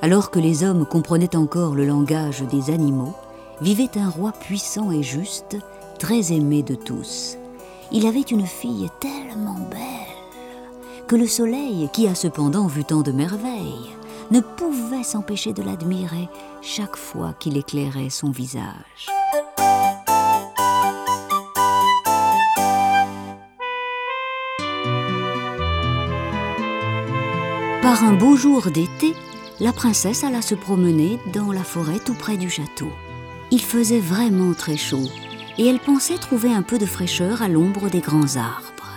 [0.03, 3.15] Alors que les hommes comprenaient encore le langage des animaux,
[3.61, 5.57] vivait un roi puissant et juste,
[5.99, 7.37] très aimé de tous.
[7.93, 9.81] Il avait une fille tellement belle
[11.07, 13.91] que le soleil, qui a cependant vu tant de merveilles,
[14.31, 16.29] ne pouvait s'empêcher de l'admirer
[16.63, 19.09] chaque fois qu'il éclairait son visage.
[27.83, 29.15] Par un beau jour d'été,
[29.63, 32.91] la princesse alla se promener dans la forêt tout près du château.
[33.53, 35.09] Il faisait vraiment très chaud
[35.57, 38.91] et elle pensait trouver un peu de fraîcheur à l'ombre des grands arbres.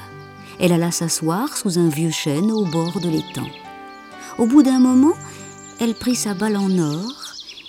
[0.60, 3.48] Elle alla s'asseoir sous un vieux chêne au bord de l'étang.
[4.40, 5.14] Au bout d'un moment,
[5.80, 7.14] elle prit sa balle en or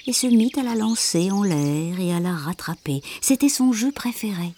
[0.07, 3.03] et se mit à la lancer en l'air et à la rattraper.
[3.21, 4.55] C'était son jeu préféré.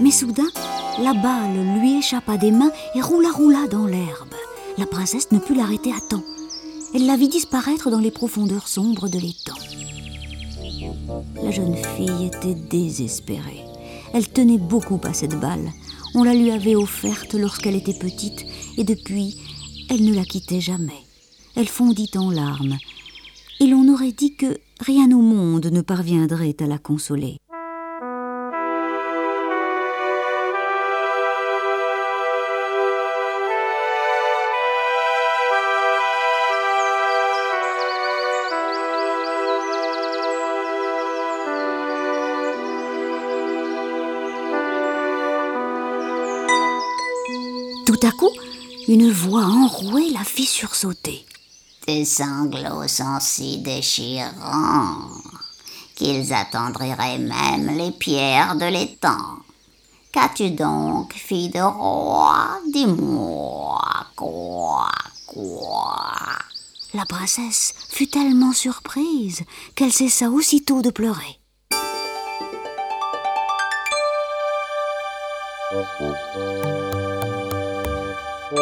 [0.00, 0.49] Mais soudain,
[1.00, 4.34] la balle lui échappa des mains et roula roula dans l'herbe.
[4.76, 6.22] La princesse ne put l'arrêter à temps.
[6.94, 9.54] Elle la vit disparaître dans les profondeurs sombres de l'étang.
[11.42, 13.64] La jeune fille était désespérée.
[14.12, 15.70] Elle tenait beaucoup à cette balle.
[16.14, 18.44] On la lui avait offerte lorsqu'elle était petite
[18.76, 19.36] et depuis,
[19.88, 21.04] elle ne la quittait jamais.
[21.56, 22.76] Elle fondit en larmes
[23.60, 27.38] et l'on aurait dit que rien au monde ne parviendrait à la consoler.
[48.90, 51.24] Une voix enrouée la fit sursauter.
[51.86, 55.12] Tes sanglots sont si déchirants
[55.94, 59.38] qu'ils attendriraient même les pierres de l'étang.
[60.10, 62.58] Qu'as-tu donc, fille de roi?
[62.72, 63.80] Dis-moi
[64.16, 64.90] quoi,
[65.28, 66.02] quoi?
[66.92, 69.42] La princesse fut tellement surprise
[69.76, 71.38] qu'elle cessa aussitôt de pleurer.
[78.52, 78.58] Elle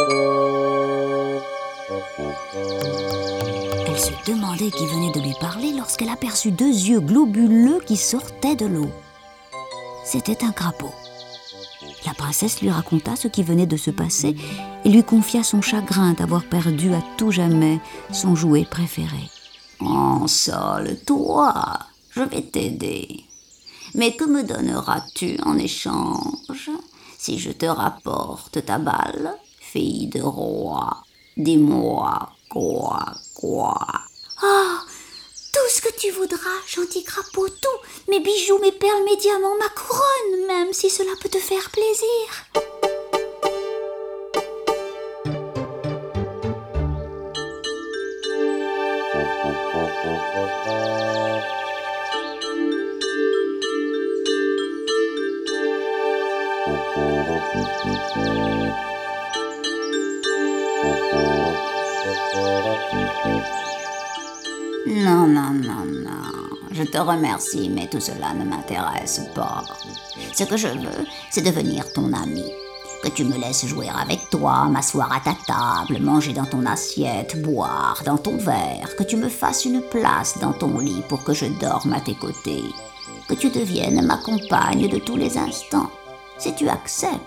[3.99, 8.66] se demandait qui venait de lui parler lorsqu'elle aperçut deux yeux globuleux qui sortaient de
[8.66, 8.91] l'eau.
[10.05, 10.93] C'était un crapaud.
[12.05, 14.36] La princesse lui raconta ce qui venait de se passer
[14.84, 17.80] et lui confia son chagrin d'avoir perdu à tout jamais
[18.12, 19.30] son jouet préféré.
[19.80, 21.55] Ensole-toi,
[22.11, 23.24] je vais t'aider.
[23.95, 26.68] Mais que me donneras-tu en échange
[27.16, 29.34] si je te rapporte ta balle,
[29.73, 31.03] fille de roi.
[31.37, 33.05] Dis-moi quoi,
[33.35, 33.77] quoi?
[34.43, 34.81] Ah
[35.53, 39.69] Tout ce que tu voudras, gentil crapaud, tout Mes bijoux, mes perles, mes diamants, ma
[39.69, 42.64] couronne, même si cela peut te faire plaisir.
[64.87, 66.49] Non, non, non, non.
[66.71, 69.63] Je te remercie, mais tout cela ne m'intéresse pas.
[70.33, 72.45] Ce que je veux, c'est devenir ton ami.
[73.03, 77.41] Que tu me laisses jouer avec toi, m'asseoir à ta table, manger dans ton assiette,
[77.43, 81.33] boire dans ton verre, que tu me fasses une place dans ton lit pour que
[81.33, 82.65] je dorme à tes côtés,
[83.29, 85.91] que tu deviennes ma compagne de tous les instants.
[86.39, 87.23] Si tu acceptes,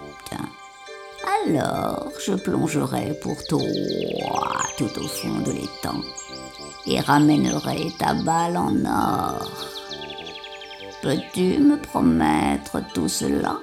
[1.58, 3.62] alors je plongerai pour toi
[4.78, 6.02] tout au fond de l'étang
[6.88, 9.50] et ramènerai ta balle en or.
[11.02, 13.60] Peux-tu me promettre tout cela,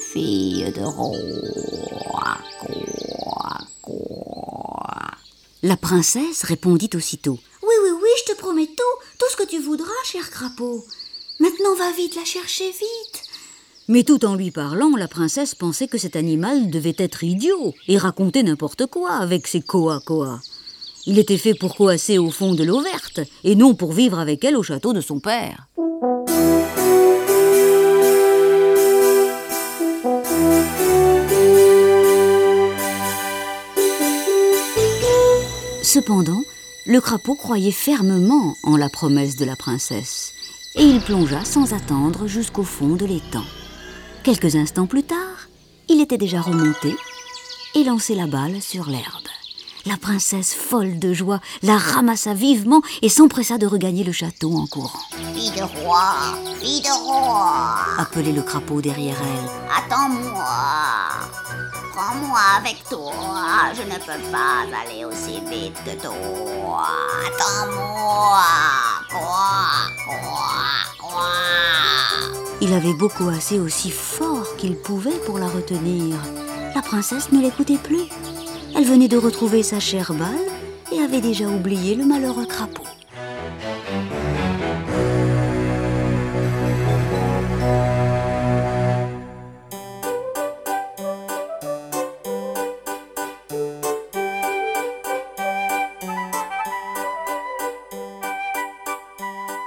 [0.00, 2.38] fille de roi?
[2.60, 4.86] Quoi, quoi.
[5.62, 7.38] La princesse répondit aussitôt.
[7.62, 10.84] Oui, oui, oui, je te promets tout, tout ce que tu voudras, cher crapaud.
[11.38, 13.05] Maintenant, va vite la chercher, vite.
[13.88, 17.98] Mais tout en lui parlant, la princesse pensait que cet animal devait être idiot et
[17.98, 20.40] raconter n'importe quoi avec ses koa-koa.
[21.06, 24.44] Il était fait pour coasser au fond de l'eau verte et non pour vivre avec
[24.44, 25.68] elle au château de son père.
[35.84, 36.42] Cependant,
[36.86, 40.32] le crapaud croyait fermement en la promesse de la princesse,
[40.74, 43.44] et il plongea sans attendre jusqu'au fond de l'étang.
[44.26, 45.46] Quelques instants plus tard,
[45.88, 46.96] il était déjà remonté
[47.76, 49.28] et lancé la balle sur l'herbe.
[49.84, 54.66] La princesse, folle de joie, la ramassa vivement et s'empressa de regagner le château en
[54.66, 54.98] courant.
[55.32, 56.12] Fille de roi,
[56.60, 59.48] fille de roi, Appelait le crapaud derrière elle.
[59.78, 60.44] attends-moi.
[61.94, 66.88] Prends-moi avec toi, je ne peux pas aller aussi vite que toi.
[67.28, 68.42] Attends-moi.
[69.08, 70.64] Quoi, quoi,
[70.98, 72.45] quoi.
[72.68, 76.16] Il avait beau coasser aussi fort qu'il pouvait pour la retenir.
[76.74, 78.02] La princesse ne l'écoutait plus.
[78.74, 80.34] Elle venait de retrouver sa chère balle
[80.92, 82.82] et avait déjà oublié le malheureux crapaud.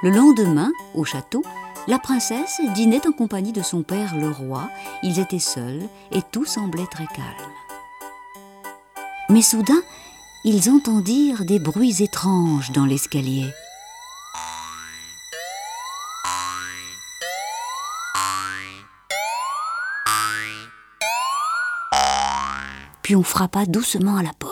[0.03, 1.43] Le lendemain, au château,
[1.89, 4.69] la princesse dînait en compagnie de son père le roi.
[5.01, 5.81] Ils étaient seuls
[6.11, 7.51] et tout semblait très calme.
[9.29, 9.81] Mais soudain,
[10.45, 13.47] ils entendirent des bruits étranges dans l'escalier.
[23.01, 24.48] Puis on frappa doucement à la porte.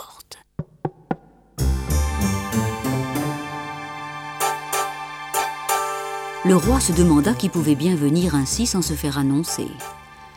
[6.48, 9.68] Le roi se demanda qui pouvait bien venir ainsi sans se faire annoncer.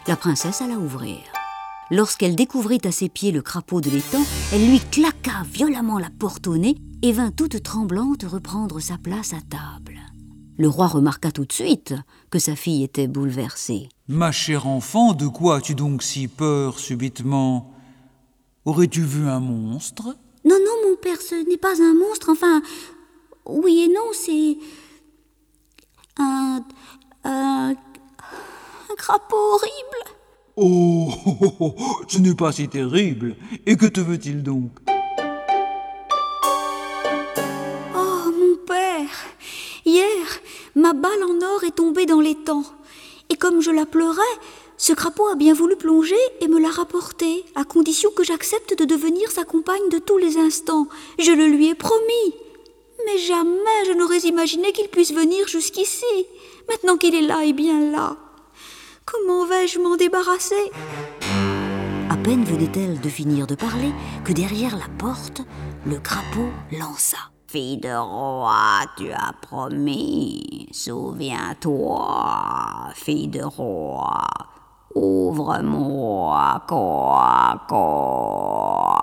[0.09, 1.21] La princesse alla ouvrir.
[1.93, 6.49] Lorsqu'elle découvrit à ses pieds le crapaud de l'étang, elle lui claqua violemment la porte
[6.49, 10.01] au nez et vint toute tremblante reprendre sa place à table.
[10.59, 11.95] Le roi remarqua tout de suite
[12.29, 13.89] que sa fille était bouleversée.
[14.09, 17.73] Ma chère enfant, de quoi as-tu donc si peur subitement?
[18.65, 20.17] Aurais-tu vu un monstre?
[20.45, 22.63] Non, non, mon père, ce n'est pas un monstre, enfin.
[23.47, 24.59] Oui et non, c'est.
[26.21, 26.63] Un.
[27.25, 27.71] Un.
[27.71, 30.17] Un crapaud horrible.
[30.57, 31.75] Oh, oh, oh,
[32.07, 33.37] ce n'est pas si terrible.
[33.65, 34.71] Et que te veut-il donc?
[37.97, 39.09] Oh, mon père
[39.87, 40.05] Hier,
[40.75, 42.65] ma balle en or est tombée dans l'étang.
[43.31, 44.21] Et comme je la pleurais,
[44.77, 48.85] ce crapaud a bien voulu plonger et me l'a rapportée, à condition que j'accepte de
[48.85, 50.87] devenir sa compagne de tous les instants.
[51.19, 52.35] Je le lui ai promis.
[53.07, 56.05] Mais jamais je n'aurais imaginé qu'il puisse venir jusqu'ici,
[56.69, 58.17] maintenant qu'il est là et bien là.
[59.05, 60.71] Comment vais-je m'en débarrasser?
[62.11, 63.93] À peine venait-elle de finir de parler
[64.25, 65.43] que derrière la porte,
[65.87, 67.17] le crapaud lança.
[67.47, 70.69] Fille de roi, tu as promis.
[70.71, 72.07] Souviens-toi,
[72.95, 74.25] fille de roi.
[74.95, 79.01] Ouvre-moi, quoi, quoi.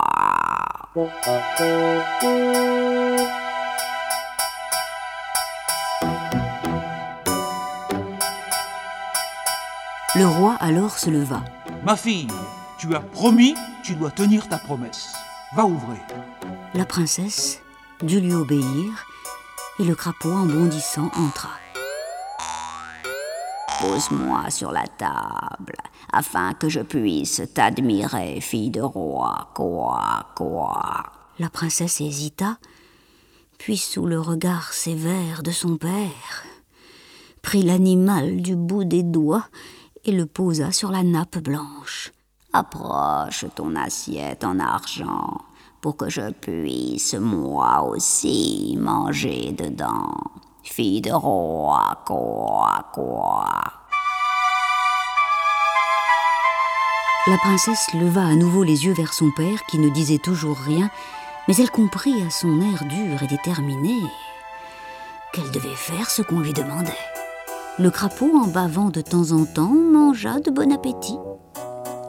[10.18, 11.44] Le roi alors se leva.
[11.84, 12.26] Ma fille,
[12.76, 13.54] tu as promis,
[13.84, 15.14] tu dois tenir ta promesse.
[15.54, 16.00] Va ouvrir.
[16.74, 17.62] La princesse
[18.02, 19.06] dut lui obéir
[19.78, 21.50] et le crapaud en bondissant entra.
[23.80, 25.76] Pose-moi sur la table,
[26.12, 29.52] afin que je puisse t'admirer, fille de roi.
[29.54, 31.04] Quoi, quoi?
[31.38, 32.58] La princesse hésita,
[33.56, 36.42] puis sous le regard sévère de son père,
[37.40, 39.44] prit l'animal du bout des doigts
[40.12, 42.12] le posa sur la nappe blanche.
[42.52, 45.42] Approche ton assiette en argent
[45.80, 50.14] pour que je puisse moi aussi manger dedans.
[50.62, 53.44] Fille de roi, quoi, quoi.
[57.26, 60.90] La princesse leva à nouveau les yeux vers son père qui ne disait toujours rien,
[61.46, 64.00] mais elle comprit à son air dur et déterminé
[65.32, 67.17] qu'elle devait faire ce qu'on lui demandait.
[67.80, 71.18] Le crapaud, en bavant de temps en temps, mangea de bon appétit.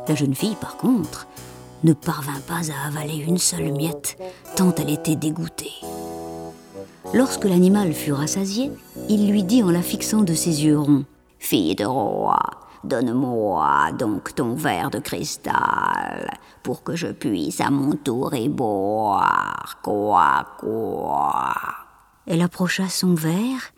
[0.07, 1.28] La jeune fille, par contre,
[1.84, 4.17] ne parvint pas à avaler une seule miette,
[4.55, 5.74] tant elle était dégoûtée.
[7.13, 8.72] Lorsque l'animal fut rassasié,
[9.09, 11.05] il lui dit en la fixant de ses yeux ronds
[11.38, 12.39] Fille de roi,
[12.84, 16.32] donne-moi donc ton verre de cristal
[16.63, 19.78] pour que je puisse à mon tour y boire.
[19.84, 21.53] Quoi, quoi?
[22.26, 23.72] Elle approcha son verre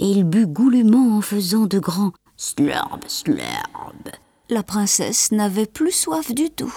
[0.00, 4.08] et il but goulûment en faisant de grands slurb, slurb.
[4.48, 6.74] La princesse n'avait plus soif du tout.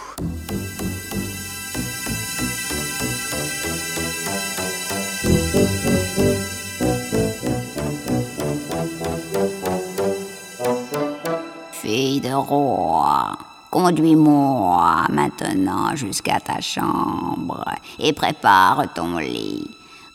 [11.71, 13.38] Fille de roi,
[13.71, 17.63] conduis-moi maintenant jusqu'à ta chambre
[17.99, 19.69] et prépare ton lit,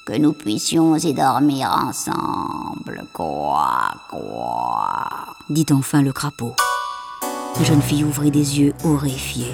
[0.09, 3.05] que nous puissions y dormir ensemble.
[3.13, 6.55] Quoi, quoi dit enfin le crapaud.
[7.59, 9.53] La jeune fille ouvrit des yeux horrifiés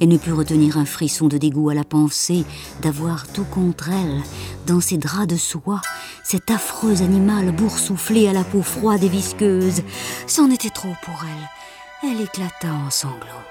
[0.00, 2.44] et ne put retenir un frisson de dégoût à la pensée
[2.82, 4.22] d'avoir tout contre elle,
[4.66, 5.80] dans ses draps de soie,
[6.24, 9.82] cet affreux animal boursouflé à la peau froide et visqueuse.
[10.26, 12.10] C'en était trop pour elle.
[12.10, 13.46] Elle éclata en sanglots.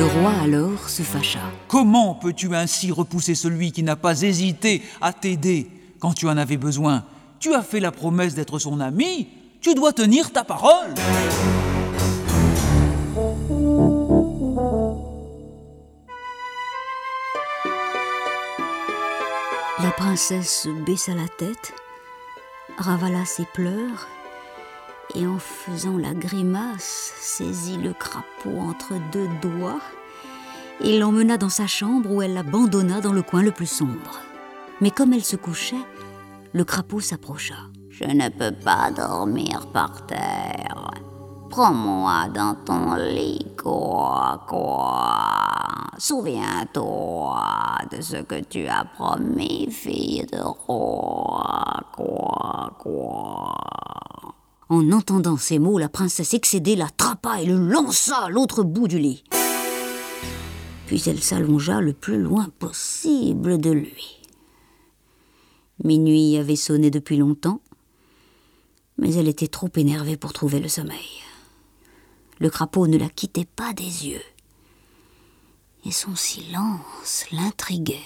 [0.00, 1.40] Le roi alors se fâcha.
[1.68, 6.56] Comment peux-tu ainsi repousser celui qui n'a pas hésité à t'aider quand tu en avais
[6.56, 7.04] besoin?
[7.38, 9.28] Tu as fait la promesse d'être son ami,
[9.60, 10.94] tu dois tenir ta parole.
[19.82, 21.74] La princesse baissa la tête,
[22.78, 24.08] ravala ses pleurs
[25.14, 29.80] et en faisant la grimace saisit le crapaud entre deux doigts
[30.80, 34.20] et l'emmena dans sa chambre où elle l'abandonna dans le coin le plus sombre.
[34.80, 35.84] Mais comme elle se couchait,
[36.52, 37.54] le crapaud s'approcha.
[37.90, 40.90] Je ne peux pas dormir par terre.
[41.50, 45.18] Prends-moi dans ton lit, quoi, quoi.
[45.98, 47.42] Souviens-toi
[47.90, 54.09] de ce que tu as promis, fille de roi, quoi, quoi.
[54.70, 59.00] En entendant ces mots, la princesse excédée l'attrapa et le lança à l'autre bout du
[59.00, 59.24] lit.
[60.86, 64.20] Puis elle s'allongea le plus loin possible de lui.
[65.82, 67.60] Minuit avait sonné depuis longtemps,
[68.96, 71.24] mais elle était trop énervée pour trouver le sommeil.
[72.38, 74.22] Le crapaud ne la quittait pas des yeux,
[75.84, 77.98] et son silence l'intriguait.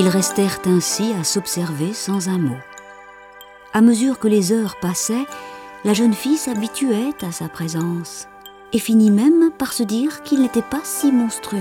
[0.00, 2.60] Ils restèrent ainsi à s'observer sans un mot.
[3.72, 5.26] À mesure que les heures passaient,
[5.84, 8.28] la jeune fille s'habituait à sa présence
[8.72, 11.58] et finit même par se dire qu'il n'était pas si monstrueux.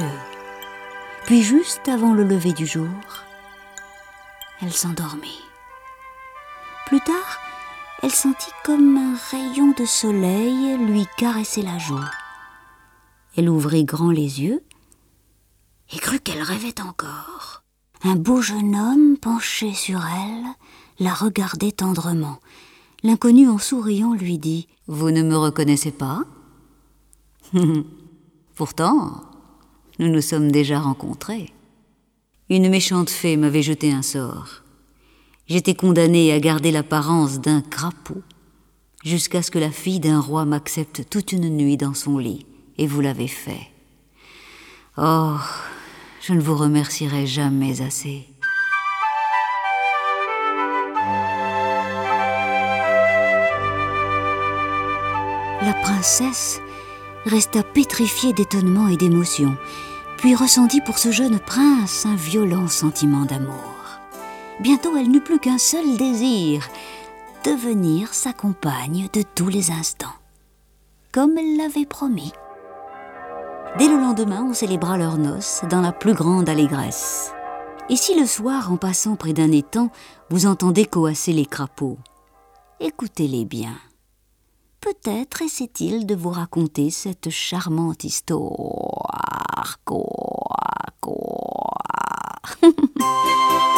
[1.25, 2.87] Puis juste avant le lever du jour,
[4.61, 5.41] elle s'endormit.
[6.85, 7.39] Plus tard,
[8.03, 12.05] elle sentit comme un rayon de soleil lui caresser la joue.
[13.35, 14.63] Elle ouvrit grand les yeux
[15.91, 17.63] et crut qu'elle rêvait encore.
[18.09, 20.45] Un beau jeune homme penché sur elle
[20.97, 22.39] la regardait tendrement.
[23.03, 26.23] L'inconnu en souriant lui dit Vous ne me reconnaissez pas?
[28.55, 29.23] Pourtant,
[29.99, 31.51] nous nous sommes déjà rencontrés.
[32.49, 34.63] Une méchante fée m'avait jeté un sort.
[35.47, 38.23] J'étais condamné à garder l'apparence d'un crapaud
[39.03, 42.45] jusqu'à ce que la fille d'un roi m'accepte toute une nuit dans son lit,
[42.77, 43.67] et vous l'avez fait.
[44.97, 45.35] Oh,
[46.27, 48.27] je ne vous remercierai jamais assez.
[55.61, 56.59] La princesse
[57.25, 59.55] resta pétrifiée d'étonnement et d'émotion.
[60.17, 64.01] puis ressentit pour ce jeune prince un violent sentiment d'amour.
[64.59, 66.67] Bientôt elle n'eut plus qu'un seul désir,
[67.45, 70.17] devenir sa compagne de tous les instants,
[71.13, 72.33] comme elle l'avait promis.
[73.77, 77.31] Dès le lendemain, on célébra leurs noces dans la plus grande allégresse.
[77.89, 79.91] Et si le soir, en passant près d'un étang,
[80.31, 81.99] vous entendez coasser les crapauds,
[82.79, 83.75] écoutez-les bien.
[84.81, 89.77] Peut-être essaie-t-il de vous raconter cette charmante histoire.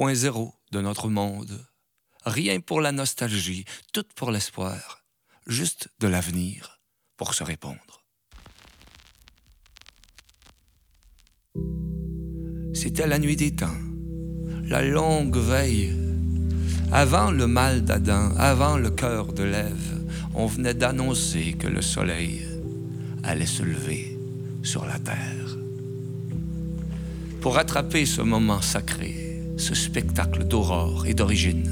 [0.00, 0.12] Quoi, quoi.
[0.12, 1.66] au point zéro de notre monde.
[2.24, 5.04] Rien pour la nostalgie, tout pour l'espoir,
[5.46, 6.80] juste de l'avenir
[7.18, 8.02] pour se répondre.
[12.74, 13.80] C'était la nuit des temps,
[14.64, 15.94] la longue veille.
[16.92, 20.00] Avant le mal d'Adam, avant le cœur de l'Ève,
[20.34, 22.46] on venait d'annoncer que le soleil
[23.22, 24.18] allait se lever
[24.62, 25.56] sur la terre.
[27.42, 29.29] Pour attraper ce moment sacré,
[29.60, 31.70] ce spectacle d'aurore et d'origine.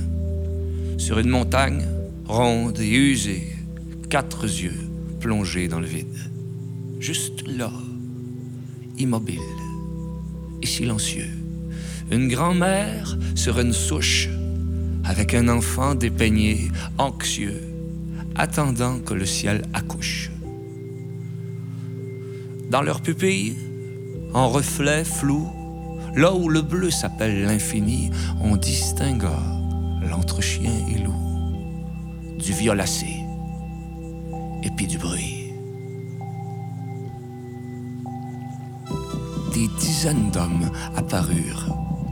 [0.98, 1.86] Sur une montagne,
[2.26, 3.48] ronde et usée,
[4.10, 4.78] quatre yeux
[5.20, 6.18] plongés dans le vide.
[7.00, 7.72] Juste là,
[8.98, 9.40] immobile
[10.62, 11.30] et silencieux.
[12.12, 14.28] Une grand-mère sur une souche,
[15.04, 17.62] avec un enfant dépeigné, anxieux,
[18.36, 20.30] attendant que le ciel accouche.
[22.70, 23.56] Dans leur pupille,
[24.34, 25.48] en reflet flou,
[26.14, 29.38] Là où le bleu s'appelle l'infini, on distingua
[30.02, 33.06] l'entre-chien et loup, du violacé
[34.62, 35.52] et puis du bruit.
[39.54, 41.66] Des dizaines d'hommes apparurent,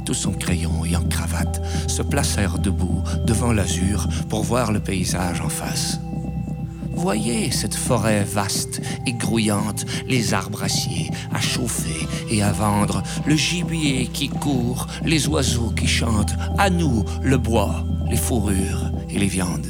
[0.04, 5.40] tous en crayon et en cravate, se placèrent debout devant l'azur pour voir le paysage
[5.40, 6.00] en face.
[6.96, 13.36] Voyez cette forêt vaste et grouillante, les arbres aciers à chauffer et à vendre, le
[13.36, 19.26] gibier qui court, les oiseaux qui chantent, à nous le bois, les fourrures et les
[19.26, 19.66] viandes.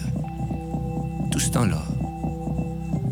[1.30, 1.82] Tout ce temps-là,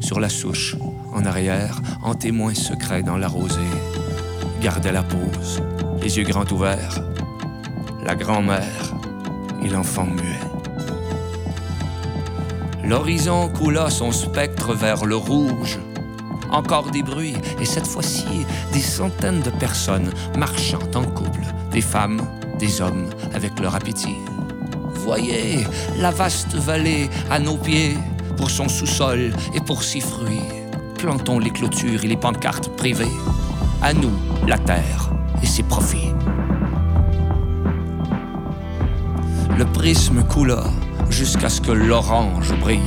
[0.00, 0.76] sur la souche,
[1.12, 3.60] en arrière, en témoin secret dans la rosée,
[4.60, 5.62] gardait la pose,
[6.00, 7.02] les yeux grands ouverts,
[8.04, 8.94] la grand-mère
[9.62, 10.53] et l'enfant muet.
[12.86, 15.78] L'horizon coula son spectre vers le rouge.
[16.50, 22.20] Encore des bruits, et cette fois-ci, des centaines de personnes marchant en couple, des femmes,
[22.58, 24.18] des hommes, avec leur appétit.
[24.96, 25.66] Voyez
[25.98, 27.96] la vaste vallée à nos pieds,
[28.36, 30.50] pour son sous-sol et pour ses fruits.
[30.98, 33.16] Plantons les clôtures et les pancartes privées.
[33.80, 34.12] À nous,
[34.46, 35.10] la terre
[35.42, 36.12] et ses profits.
[39.56, 40.64] Le prisme coula
[41.10, 42.80] jusqu'à ce que l'orange brille.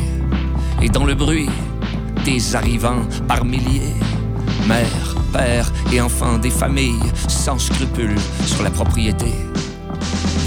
[0.81, 1.49] Et dans le bruit,
[2.25, 3.95] des arrivants par milliers,
[4.67, 9.33] mères, pères et enfants des familles sans scrupules sur la propriété.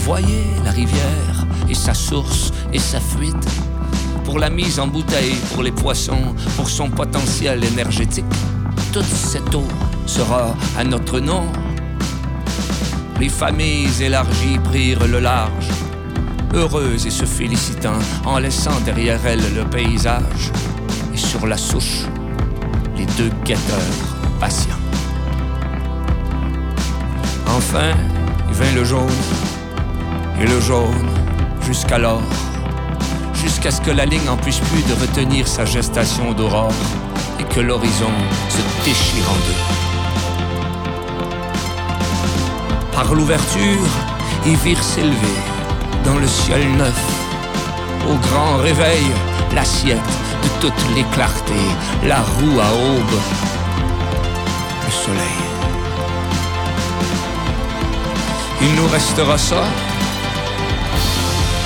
[0.05, 3.49] Voyez la rivière et sa source et sa fuite.
[4.25, 8.25] Pour la mise en bouteille pour les poissons, pour son potentiel énergétique.
[8.93, 9.66] Toute cette eau
[10.07, 11.47] sera à notre nom.
[13.18, 15.68] Les familles élargies prirent le large
[16.55, 20.51] heureuse et se félicitant en laissant derrière elle le paysage
[21.12, 22.05] et sur la souche
[22.96, 23.78] les deux guetteurs
[24.38, 24.74] patients.
[27.46, 27.92] Enfin,
[28.51, 29.09] vint le jaune
[30.40, 31.09] et le jaune
[31.66, 32.22] jusqu'alors,
[33.34, 36.72] jusqu'à ce que la ligne en puisse plus de retenir sa gestation d'aurore
[37.38, 38.11] et que l'horizon
[38.48, 39.62] se déchire en deux.
[42.92, 43.86] Par l'ouverture,
[44.46, 45.49] ils virent s'élever
[46.05, 47.01] dans le ciel neuf.
[48.09, 49.07] Au grand réveil,
[49.55, 51.68] l'assiette de toutes les clartés,
[52.05, 53.20] la roue à aube,
[54.86, 55.40] le soleil.
[58.62, 59.62] Il nous restera ça.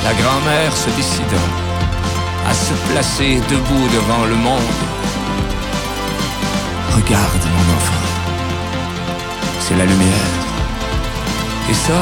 [0.05, 1.43] La grand-mère se décida
[2.49, 4.75] à se placer debout devant le monde.
[6.95, 8.07] Regarde mon enfant,
[9.61, 10.31] c'est la lumière.
[11.71, 12.01] Et ça,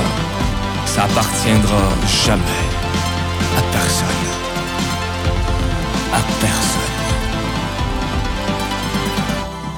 [0.94, 1.88] ça appartiendra
[2.26, 2.64] jamais
[3.56, 4.08] à personne.
[6.12, 6.82] à personne.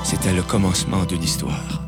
[0.02, 1.82] C'était le commencement d'une histoire.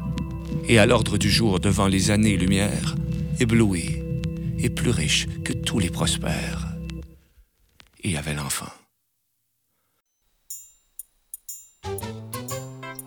[0.68, 2.94] Et à l'ordre du jour devant les années-lumière,
[3.40, 3.96] ébloui
[4.60, 6.68] et plus riche que tous les prospères,
[8.04, 8.75] il y avait l'enfant.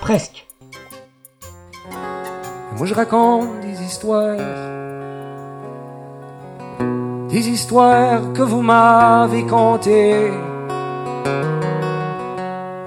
[0.00, 0.46] presque.
[2.76, 4.36] Moi je raconte des histoires,
[7.28, 10.30] des histoires que vous m'avez contées.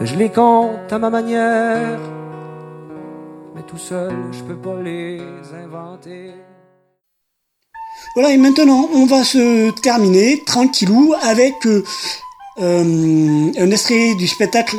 [0.01, 1.99] Je les compte à ma manière,
[3.55, 5.21] mais tout seul je peux pas les
[5.63, 6.33] inventer.
[8.15, 11.83] Voilà, et maintenant, on va se terminer tranquillou avec euh,
[12.59, 14.77] euh, un extrait du spectacle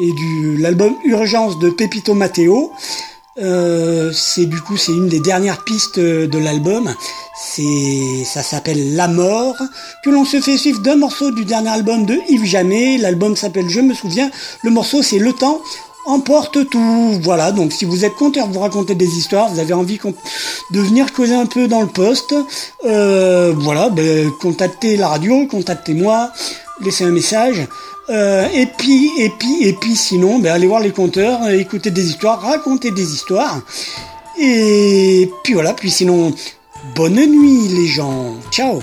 [0.00, 2.72] et de l'album Urgence de Pepito Matteo.
[3.38, 6.94] Euh, c'est du coup c'est une des dernières pistes de l'album.
[7.38, 9.56] C'est ça s'appelle La mort
[10.02, 12.96] que l'on se fait suivre d'un morceau du dernier album de Yves Jamais.
[12.96, 14.30] L'album s'appelle Je me souviens.
[14.62, 15.60] Le morceau c'est Le temps
[16.06, 17.18] emporte tout.
[17.20, 19.98] Voilà, donc si vous êtes conteur, vous racontez des histoires, vous avez envie
[20.70, 22.34] de venir causer un peu dans le poste,
[22.84, 26.30] euh, voilà, ben, contactez la radio, contactez-moi,
[26.80, 27.66] laissez un message.
[28.08, 32.08] Euh, et puis, et puis, et puis, sinon, ben, allez voir les conteurs, écoutez des
[32.08, 33.60] histoires, racontez des histoires.
[34.38, 36.34] Et puis voilà, puis sinon,
[36.94, 38.34] bonne nuit les gens.
[38.50, 38.82] Ciao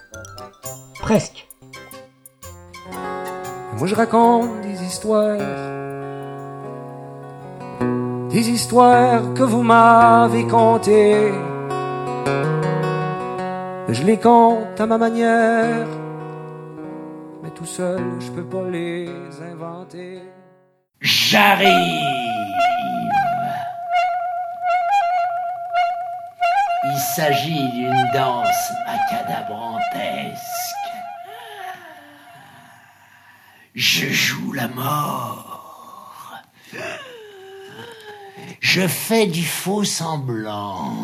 [1.01, 1.47] Presque.
[3.77, 5.37] Moi je raconte des histoires,
[8.29, 11.33] des histoires que vous m'avez contées.
[13.89, 15.87] Je les compte à ma manière,
[17.41, 19.09] mais tout seul je peux pas les
[19.51, 20.21] inventer.
[20.99, 22.21] J'arrive.
[26.93, 30.70] Il s'agit d'une danse macadabrantesque
[33.75, 36.33] je joue la mort.
[38.59, 40.95] Je fais du faux semblant.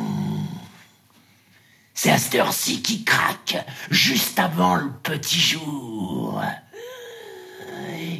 [1.93, 3.57] C'est à cette heure-ci qui craque,
[3.89, 6.41] juste avant le petit jour.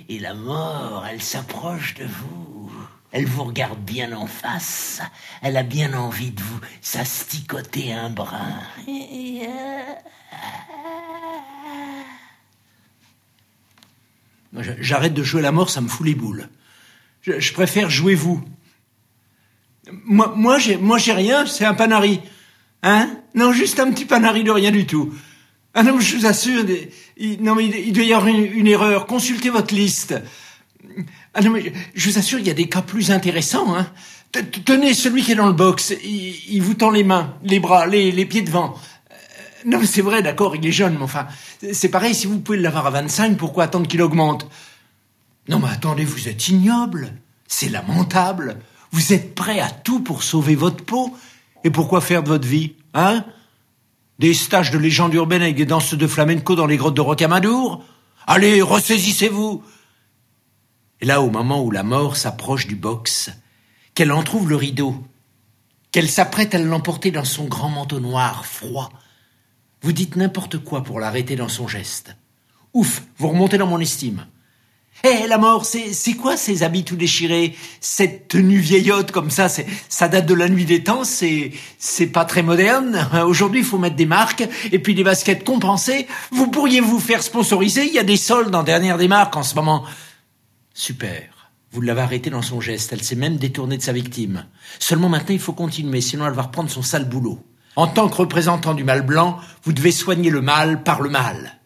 [0.09, 2.71] Et la mort, elle s'approche de vous.
[3.11, 5.01] Elle vous regarde bien en face.
[5.41, 8.61] Elle a bien envie de vous s'asticoter un brin.
[14.79, 16.47] J'arrête de jouer la mort, ça me fout les boules.
[17.21, 18.41] Je, préfère jouer vous.
[20.05, 22.21] Moi, moi, j'ai, moi, j'ai rien, c'est un panari.
[22.83, 23.09] Hein?
[23.35, 25.13] Non, juste un petit panari de rien du tout.
[25.73, 26.65] Ah non, je vous assure,
[27.17, 29.05] il, non, mais il, doit y avoir une, erreur.
[29.05, 30.15] Consultez votre liste.
[31.33, 33.75] Ah non, mais je vous assure, il y a des cas plus intéressants.
[33.75, 33.87] Hein
[34.65, 38.11] Tenez, celui qui est dans le box, il, vous tend les mains, les bras, les,
[38.11, 38.75] les pieds devant.
[39.67, 41.27] Non, mais c'est vrai, d'accord, il est jeune, mais enfin,
[41.73, 44.47] c'est pareil, si vous pouvez l'avoir à 25, pourquoi attendre qu'il augmente?
[45.49, 47.11] Non, mais attendez, vous êtes ignoble.
[47.49, 48.59] C'est lamentable.
[48.91, 51.13] Vous êtes prêt à tout pour sauver votre peau.
[51.65, 53.25] Et pourquoi faire de votre vie Hein?
[54.19, 57.83] Des stages de légende urbaine avec des danses de flamenco dans les grottes de Rocamadour?
[58.25, 59.63] Allez, ressaisissez-vous
[61.01, 63.31] Et là, au moment où la mort s'approche du box,
[63.95, 65.03] qu'elle en trouve le rideau,
[65.91, 68.91] qu'elle s'apprête à l'emporter dans son grand manteau noir, froid,
[69.81, 72.15] vous dites n'importe quoi pour l'arrêter dans son geste.
[72.73, 74.25] Ouf, vous remontez dans mon estime.
[75.03, 77.55] Eh, la mort, c'est, quoi ces habits tout déchirés?
[77.81, 82.25] Cette tenue vieillotte comme ça, ça date de la nuit des temps, c'est, c'est pas
[82.25, 83.07] très moderne.
[83.25, 86.07] Aujourd'hui, il faut mettre des marques et puis des baskets compensées.
[86.31, 89.43] Vous pourriez vous faire sponsoriser, il y a des soldes en dernière des marques en
[89.43, 89.85] ce moment.
[90.73, 91.51] Super.
[91.71, 94.45] Vous l'avez arrêtée dans son geste, elle s'est même détournée de sa victime.
[94.79, 97.39] Seulement maintenant, il faut continuer, sinon elle va reprendre son sale boulot.
[97.77, 101.59] En tant que représentant du mal blanc, vous devez soigner le mal par le mal.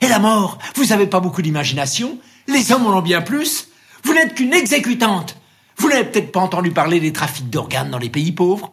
[0.00, 3.68] Et la mort, vous n'avez pas beaucoup d'imagination les hommes en ont bien plus.
[4.02, 5.36] Vous n'êtes qu'une exécutante.
[5.76, 8.72] Vous n'avez peut-être pas entendu parler des trafics d'organes dans les pays pauvres.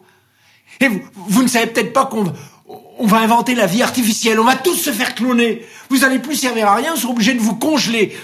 [0.80, 2.32] Et vous, ne savez peut-être pas qu'on
[2.98, 4.38] on va inventer la vie artificielle.
[4.38, 5.66] On va tous se faire cloner.
[5.88, 8.16] Vous allez plus servir à rien, on sera obligé de vous congeler.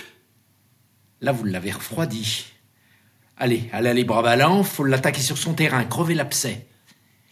[1.21, 2.45] Là, vous l'avez refroidi.
[3.37, 6.68] Allez, allez, les bras ballants, faut l'attaquer sur son terrain, crever l'abcès.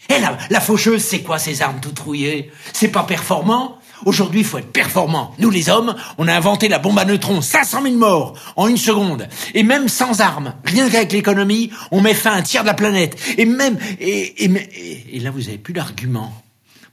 [0.09, 2.53] Et la, la faucheuse, c'est quoi ces armes toutes rouillées?
[2.72, 3.78] C'est pas performant?
[4.05, 5.34] Aujourd'hui, il faut être performant.
[5.38, 8.76] Nous, les hommes, on a inventé la bombe à neutrons, 500 000 morts en une
[8.76, 9.26] seconde.
[9.55, 12.74] Et même sans armes, rien qu'avec l'économie, on met fin à un tiers de la
[12.74, 13.18] planète.
[13.38, 16.32] Et même, et, et, et là, vous n'avez plus d'arguments.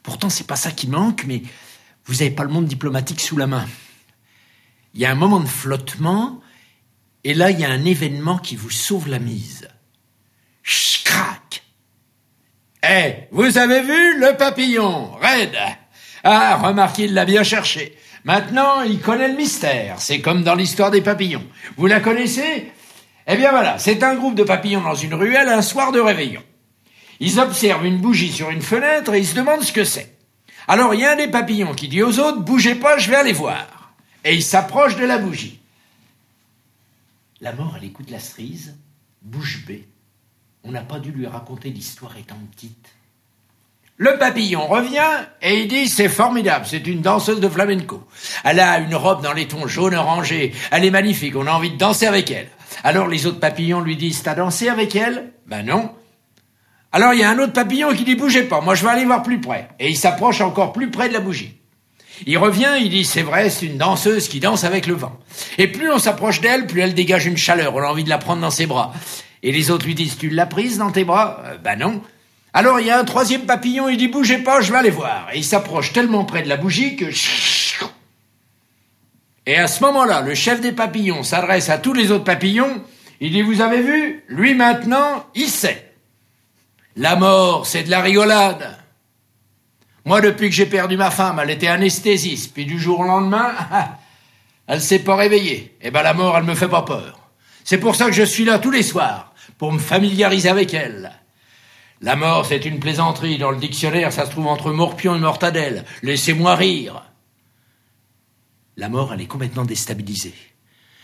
[0.02, 1.44] Pourtant, c'est pas ça qui manque, mais
[2.06, 3.66] vous n'avez pas le monde diplomatique sous la main.
[4.94, 6.40] Il y a un moment de flottement,
[7.24, 9.68] et là, il y a un événement qui vous sauve la mise.
[11.04, 11.43] Crac
[12.84, 15.58] Eh, vous avez vu le papillon, raide
[16.24, 17.98] ah, remarquez, il l'a bien cherché.
[18.24, 20.00] Maintenant, il connaît le mystère.
[20.00, 21.46] C'est comme dans l'histoire des papillons.
[21.76, 22.72] Vous la connaissez?
[23.28, 26.42] Eh bien voilà, c'est un groupe de papillons dans une ruelle un soir de réveillon.
[27.20, 30.18] Ils observent une bougie sur une fenêtre et ils se demandent ce que c'est.
[30.68, 33.18] Alors il y a un des papillons qui dit aux autres Bougez pas, je vais
[33.18, 33.94] aller voir.
[34.24, 35.60] Et il s'approche de la bougie.
[37.42, 38.78] La mort, elle écoute la cerise,
[39.22, 39.86] bouche bée.
[40.64, 42.88] On n'a pas dû lui raconter l'histoire étant petite.
[43.98, 48.04] Le papillon revient et il dit c'est formidable, c'est une danseuse de flamenco.
[48.44, 51.72] Elle a une robe dans les tons jaune orangé, elle est magnifique, on a envie
[51.72, 52.50] de danser avec elle.
[52.84, 55.34] Alors les autres papillons lui disent t'as dansé avec elle?
[55.46, 55.92] Ben non.
[56.92, 59.06] Alors il y a un autre papillon qui dit bougez pas, moi je vais aller
[59.06, 59.70] voir plus près.
[59.80, 61.58] Et il s'approche encore plus près de la bougie.
[62.26, 65.20] Il revient, il dit c'est vrai, c'est une danseuse qui danse avec le vent.
[65.58, 68.18] Et plus on s'approche d'elle, plus elle dégage une chaleur, on a envie de la
[68.18, 68.94] prendre dans ses bras.
[69.44, 71.44] Et les autres lui disent tu l'as prise dans tes bras?
[71.64, 72.02] Ben non.
[72.54, 75.28] Alors il y a un troisième papillon, il dit bougez pas, je vais aller voir.
[75.34, 77.06] Et il s'approche tellement près de la bougie que...
[79.46, 82.82] Et à ce moment-là, le chef des papillons s'adresse à tous les autres papillons,
[83.20, 85.94] il dit vous avez vu, lui maintenant, il sait.
[86.96, 88.78] La mort, c'est de la rigolade.
[90.06, 93.52] Moi, depuis que j'ai perdu ma femme, elle était anesthésiste, puis du jour au lendemain,
[94.68, 95.76] elle s'est pas réveillée.
[95.82, 97.20] Eh ben la mort, elle me fait pas peur.
[97.64, 99.33] C'est pour ça que je suis là tous les soirs,
[99.64, 101.14] pour me familiariser avec elle.
[102.02, 103.38] La mort, c'est une plaisanterie.
[103.38, 105.86] Dans le dictionnaire, ça se trouve entre morpion et mortadelle.
[106.02, 107.10] Laissez-moi rire.
[108.76, 110.34] La mort, elle est complètement déstabilisée.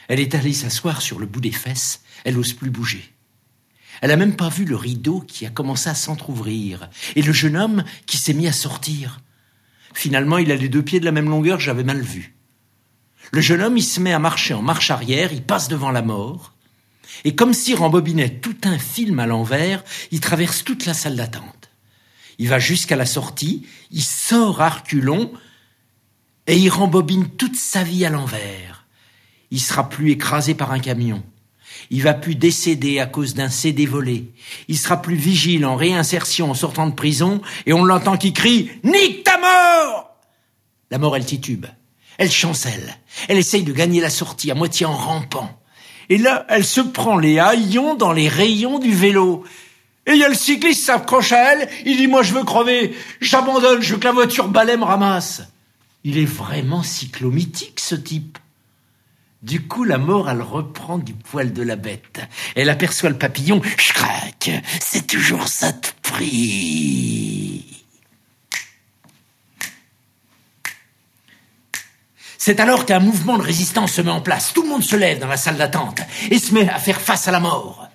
[0.09, 2.03] Elle est allée s'asseoir sur le bout des fesses.
[2.25, 3.13] Elle n'ose plus bouger.
[4.01, 7.55] Elle n'a même pas vu le rideau qui a commencé à s'entr'ouvrir et le jeune
[7.55, 9.21] homme qui s'est mis à sortir.
[9.93, 12.35] Finalement, il a les deux pieds de la même longueur, j'avais mal vu.
[13.31, 16.01] Le jeune homme, il se met à marcher en marche arrière, il passe devant la
[16.01, 16.55] mort,
[17.25, 21.69] et comme s'il rembobinait tout un film à l'envers, il traverse toute la salle d'attente.
[22.37, 25.31] Il va jusqu'à la sortie, il sort à reculons,
[26.47, 28.85] et il rembobine toute sa vie à l'envers.
[29.51, 31.23] Il sera plus écrasé par un camion.
[31.91, 34.31] Il va plus décéder à cause d'un CD volé.
[34.67, 38.69] Il sera plus vigile en réinsertion en sortant de prison, et on l'entend qui crie
[38.83, 40.17] Nique ta mort!
[40.91, 41.65] La mort, elle titube.
[42.17, 42.97] Elle chancelle.
[43.27, 45.58] Elle essaye de gagner la sortie à moitié en rampant.
[46.09, 49.43] Et là, elle se prend les haillons dans les rayons du vélo.
[50.07, 52.95] Et il y a le cycliste s'accroche à elle, il dit moi je veux crever,
[53.21, 55.43] j'abandonne, je veux que la voiture balai me ramasse.
[56.03, 58.39] Il est vraiment cyclomythique ce type.
[59.43, 62.19] Du coup, la mort, elle reprend du poil de la bête.
[62.55, 63.93] Elle aperçoit le papillon, je
[64.81, 67.68] c'est toujours ça de prix.
[72.41, 74.53] C'est alors qu'un mouvement de résistance se met en place.
[74.53, 75.99] Tout le monde se lève dans la salle d'attente
[76.31, 77.88] et se met à faire face à la mort.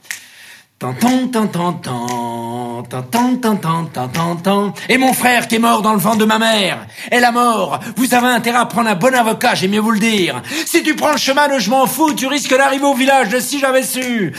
[4.88, 6.86] Et mon frère qui est mort dans le vent de ma mère.
[7.10, 9.98] Et la mort, vous avez intérêt à prendre un bon avocat, j'ai mieux vous le
[9.98, 10.42] dire.
[10.66, 13.58] Si tu prends le chemin je m'en fous, tu risques d'arriver au village de si
[13.58, 14.32] j'avais su.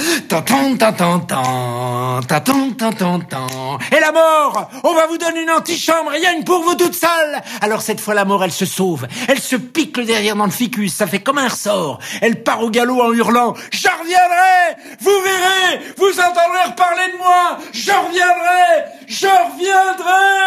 [3.91, 7.41] Et la mort, on va vous donner une antichambre, rien que pour vous toute seule.
[7.61, 9.07] Alors cette fois la mort, elle se sauve.
[9.27, 11.99] Elle se pique le derrière dans le ficus, ça fait comme un ressort.
[12.22, 17.57] Elle part au galop en hurlant, je reviendrai, vous verrez, vous entendrez reparler de moi,
[17.72, 20.45] je reviendrai, je reviendrai.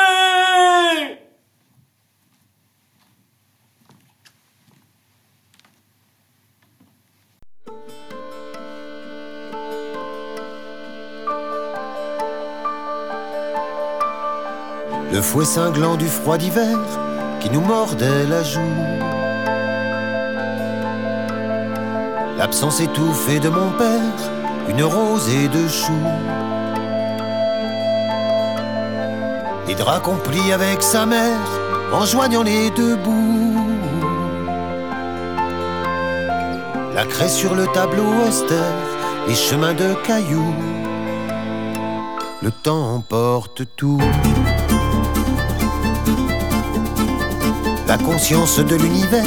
[15.11, 16.79] Le fouet cinglant du froid d'hiver
[17.41, 18.61] qui nous mordait la joue.
[22.37, 24.38] L'absence étouffée de mon père,
[24.69, 25.93] une rosée de choux.
[29.67, 31.47] Les draps qu'on plie avec sa mère
[31.93, 33.55] en joignant les deux bouts.
[36.95, 38.75] La craie sur le tableau austère,
[39.29, 40.55] les chemins de cailloux.
[42.43, 44.01] Le temps emporte tout.
[47.87, 49.25] La conscience de l'univers,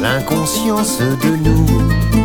[0.00, 2.23] l'inconscience de nous.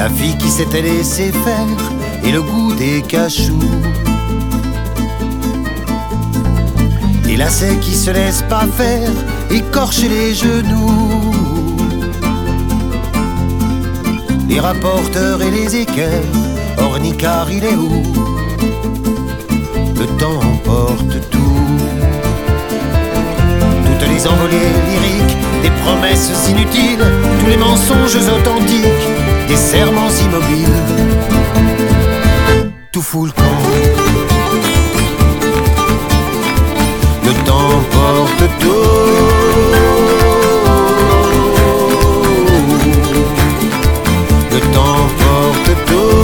[0.00, 3.52] La vie qui s'était laissée faire et le goût des cachous.
[7.26, 9.10] Les lacets qui se laissent pas faire,
[9.50, 11.34] écorcher les genoux.
[14.48, 16.32] Les rapporteurs et les équerres,
[16.78, 18.02] ornicar il est où?
[19.98, 21.66] Le temps emporte tout.
[23.84, 27.04] Toutes les envolées lyriques, des promesses inutiles,
[27.40, 29.19] tous les mensonges authentiques,
[29.50, 30.78] des serments immobiles.
[32.92, 33.58] Tout fout le camp.
[37.24, 38.68] Le temps porte tout.
[44.52, 46.20] Le temps porte tout.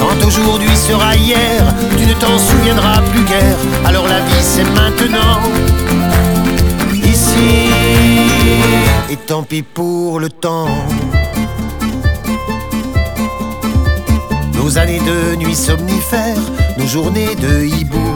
[0.00, 1.62] Quand aujourd'hui sera hier,
[1.96, 3.58] tu ne t'en souviendras plus guère.
[3.84, 5.59] Alors la vie c'est maintenant.
[9.30, 10.66] Tant pis pour le temps.
[14.56, 16.44] Nos années de nuit somnifères,
[16.76, 18.10] nos journées de hibou.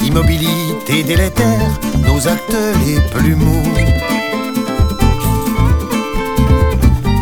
[0.00, 1.72] Immobilité délétère,
[2.06, 2.56] nos actes
[2.86, 3.74] les plus mous.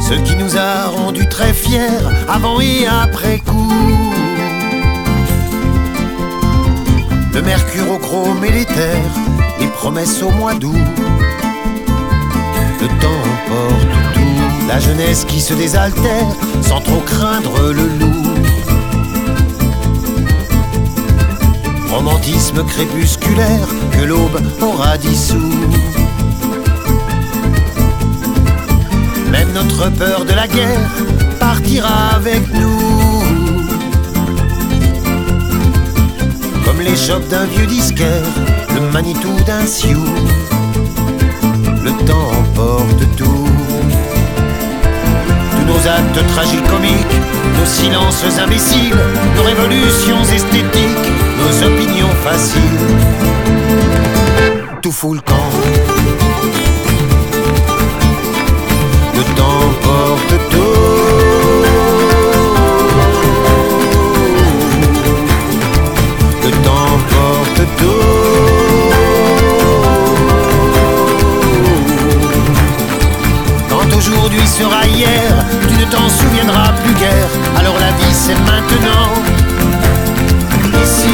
[0.07, 3.73] Ce qui nous a rendus très fiers avant et après coup.
[7.33, 9.01] Le mercure au chrome et l'éther,
[9.79, 10.75] les promesses au mois d'août.
[12.81, 14.67] Le temps emporte tout.
[14.69, 16.27] La jeunesse qui se désaltère
[16.63, 18.25] sans trop craindre le loup.
[21.91, 25.55] Romantisme crépusculaire que l'aube aura dissous.
[29.31, 30.91] Même notre peur de la guerre
[31.39, 33.23] partira avec nous.
[36.65, 38.27] Comme les chocs d'un vieux disquaire,
[38.81, 40.15] le Manitou d'un sioux.
[41.85, 43.49] Le temps emporte tout
[45.67, 47.17] nos actes tragicomiques,
[47.59, 48.97] nos silences imbéciles,
[49.37, 52.63] nos révolutions esthétiques, nos opinions faciles.
[54.81, 55.51] Tout fout le camp.
[59.15, 60.79] Le temps porte tout.
[66.45, 68.18] Le temps porte tout.
[74.29, 77.29] Quand aujourd'hui sera hier, tu ne t'en souviendras plus guère.
[77.57, 79.15] Alors la vie c'est maintenant.
[80.83, 81.09] Ici.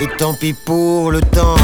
[0.00, 1.56] Et tant pis pour le temps.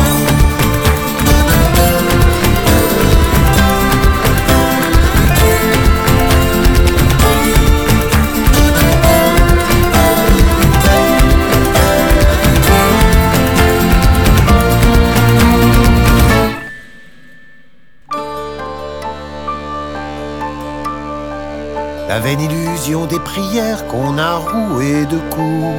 [22.15, 25.74] La vaine illusion des prières qu'on a rouées de coups.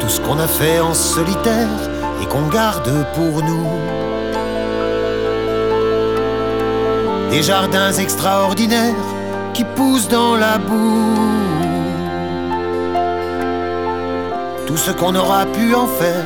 [0.00, 1.68] Tout ce qu'on a fait en solitaire
[2.20, 3.68] et qu'on garde pour nous.
[7.30, 9.06] Des jardins extraordinaires
[9.54, 11.14] qui poussent dans la boue.
[14.66, 16.24] tout ce qu'on aura pu en faire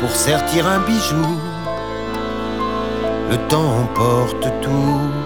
[0.00, 1.26] pour sertir un bijou.
[3.30, 5.25] Le temps emporte tout.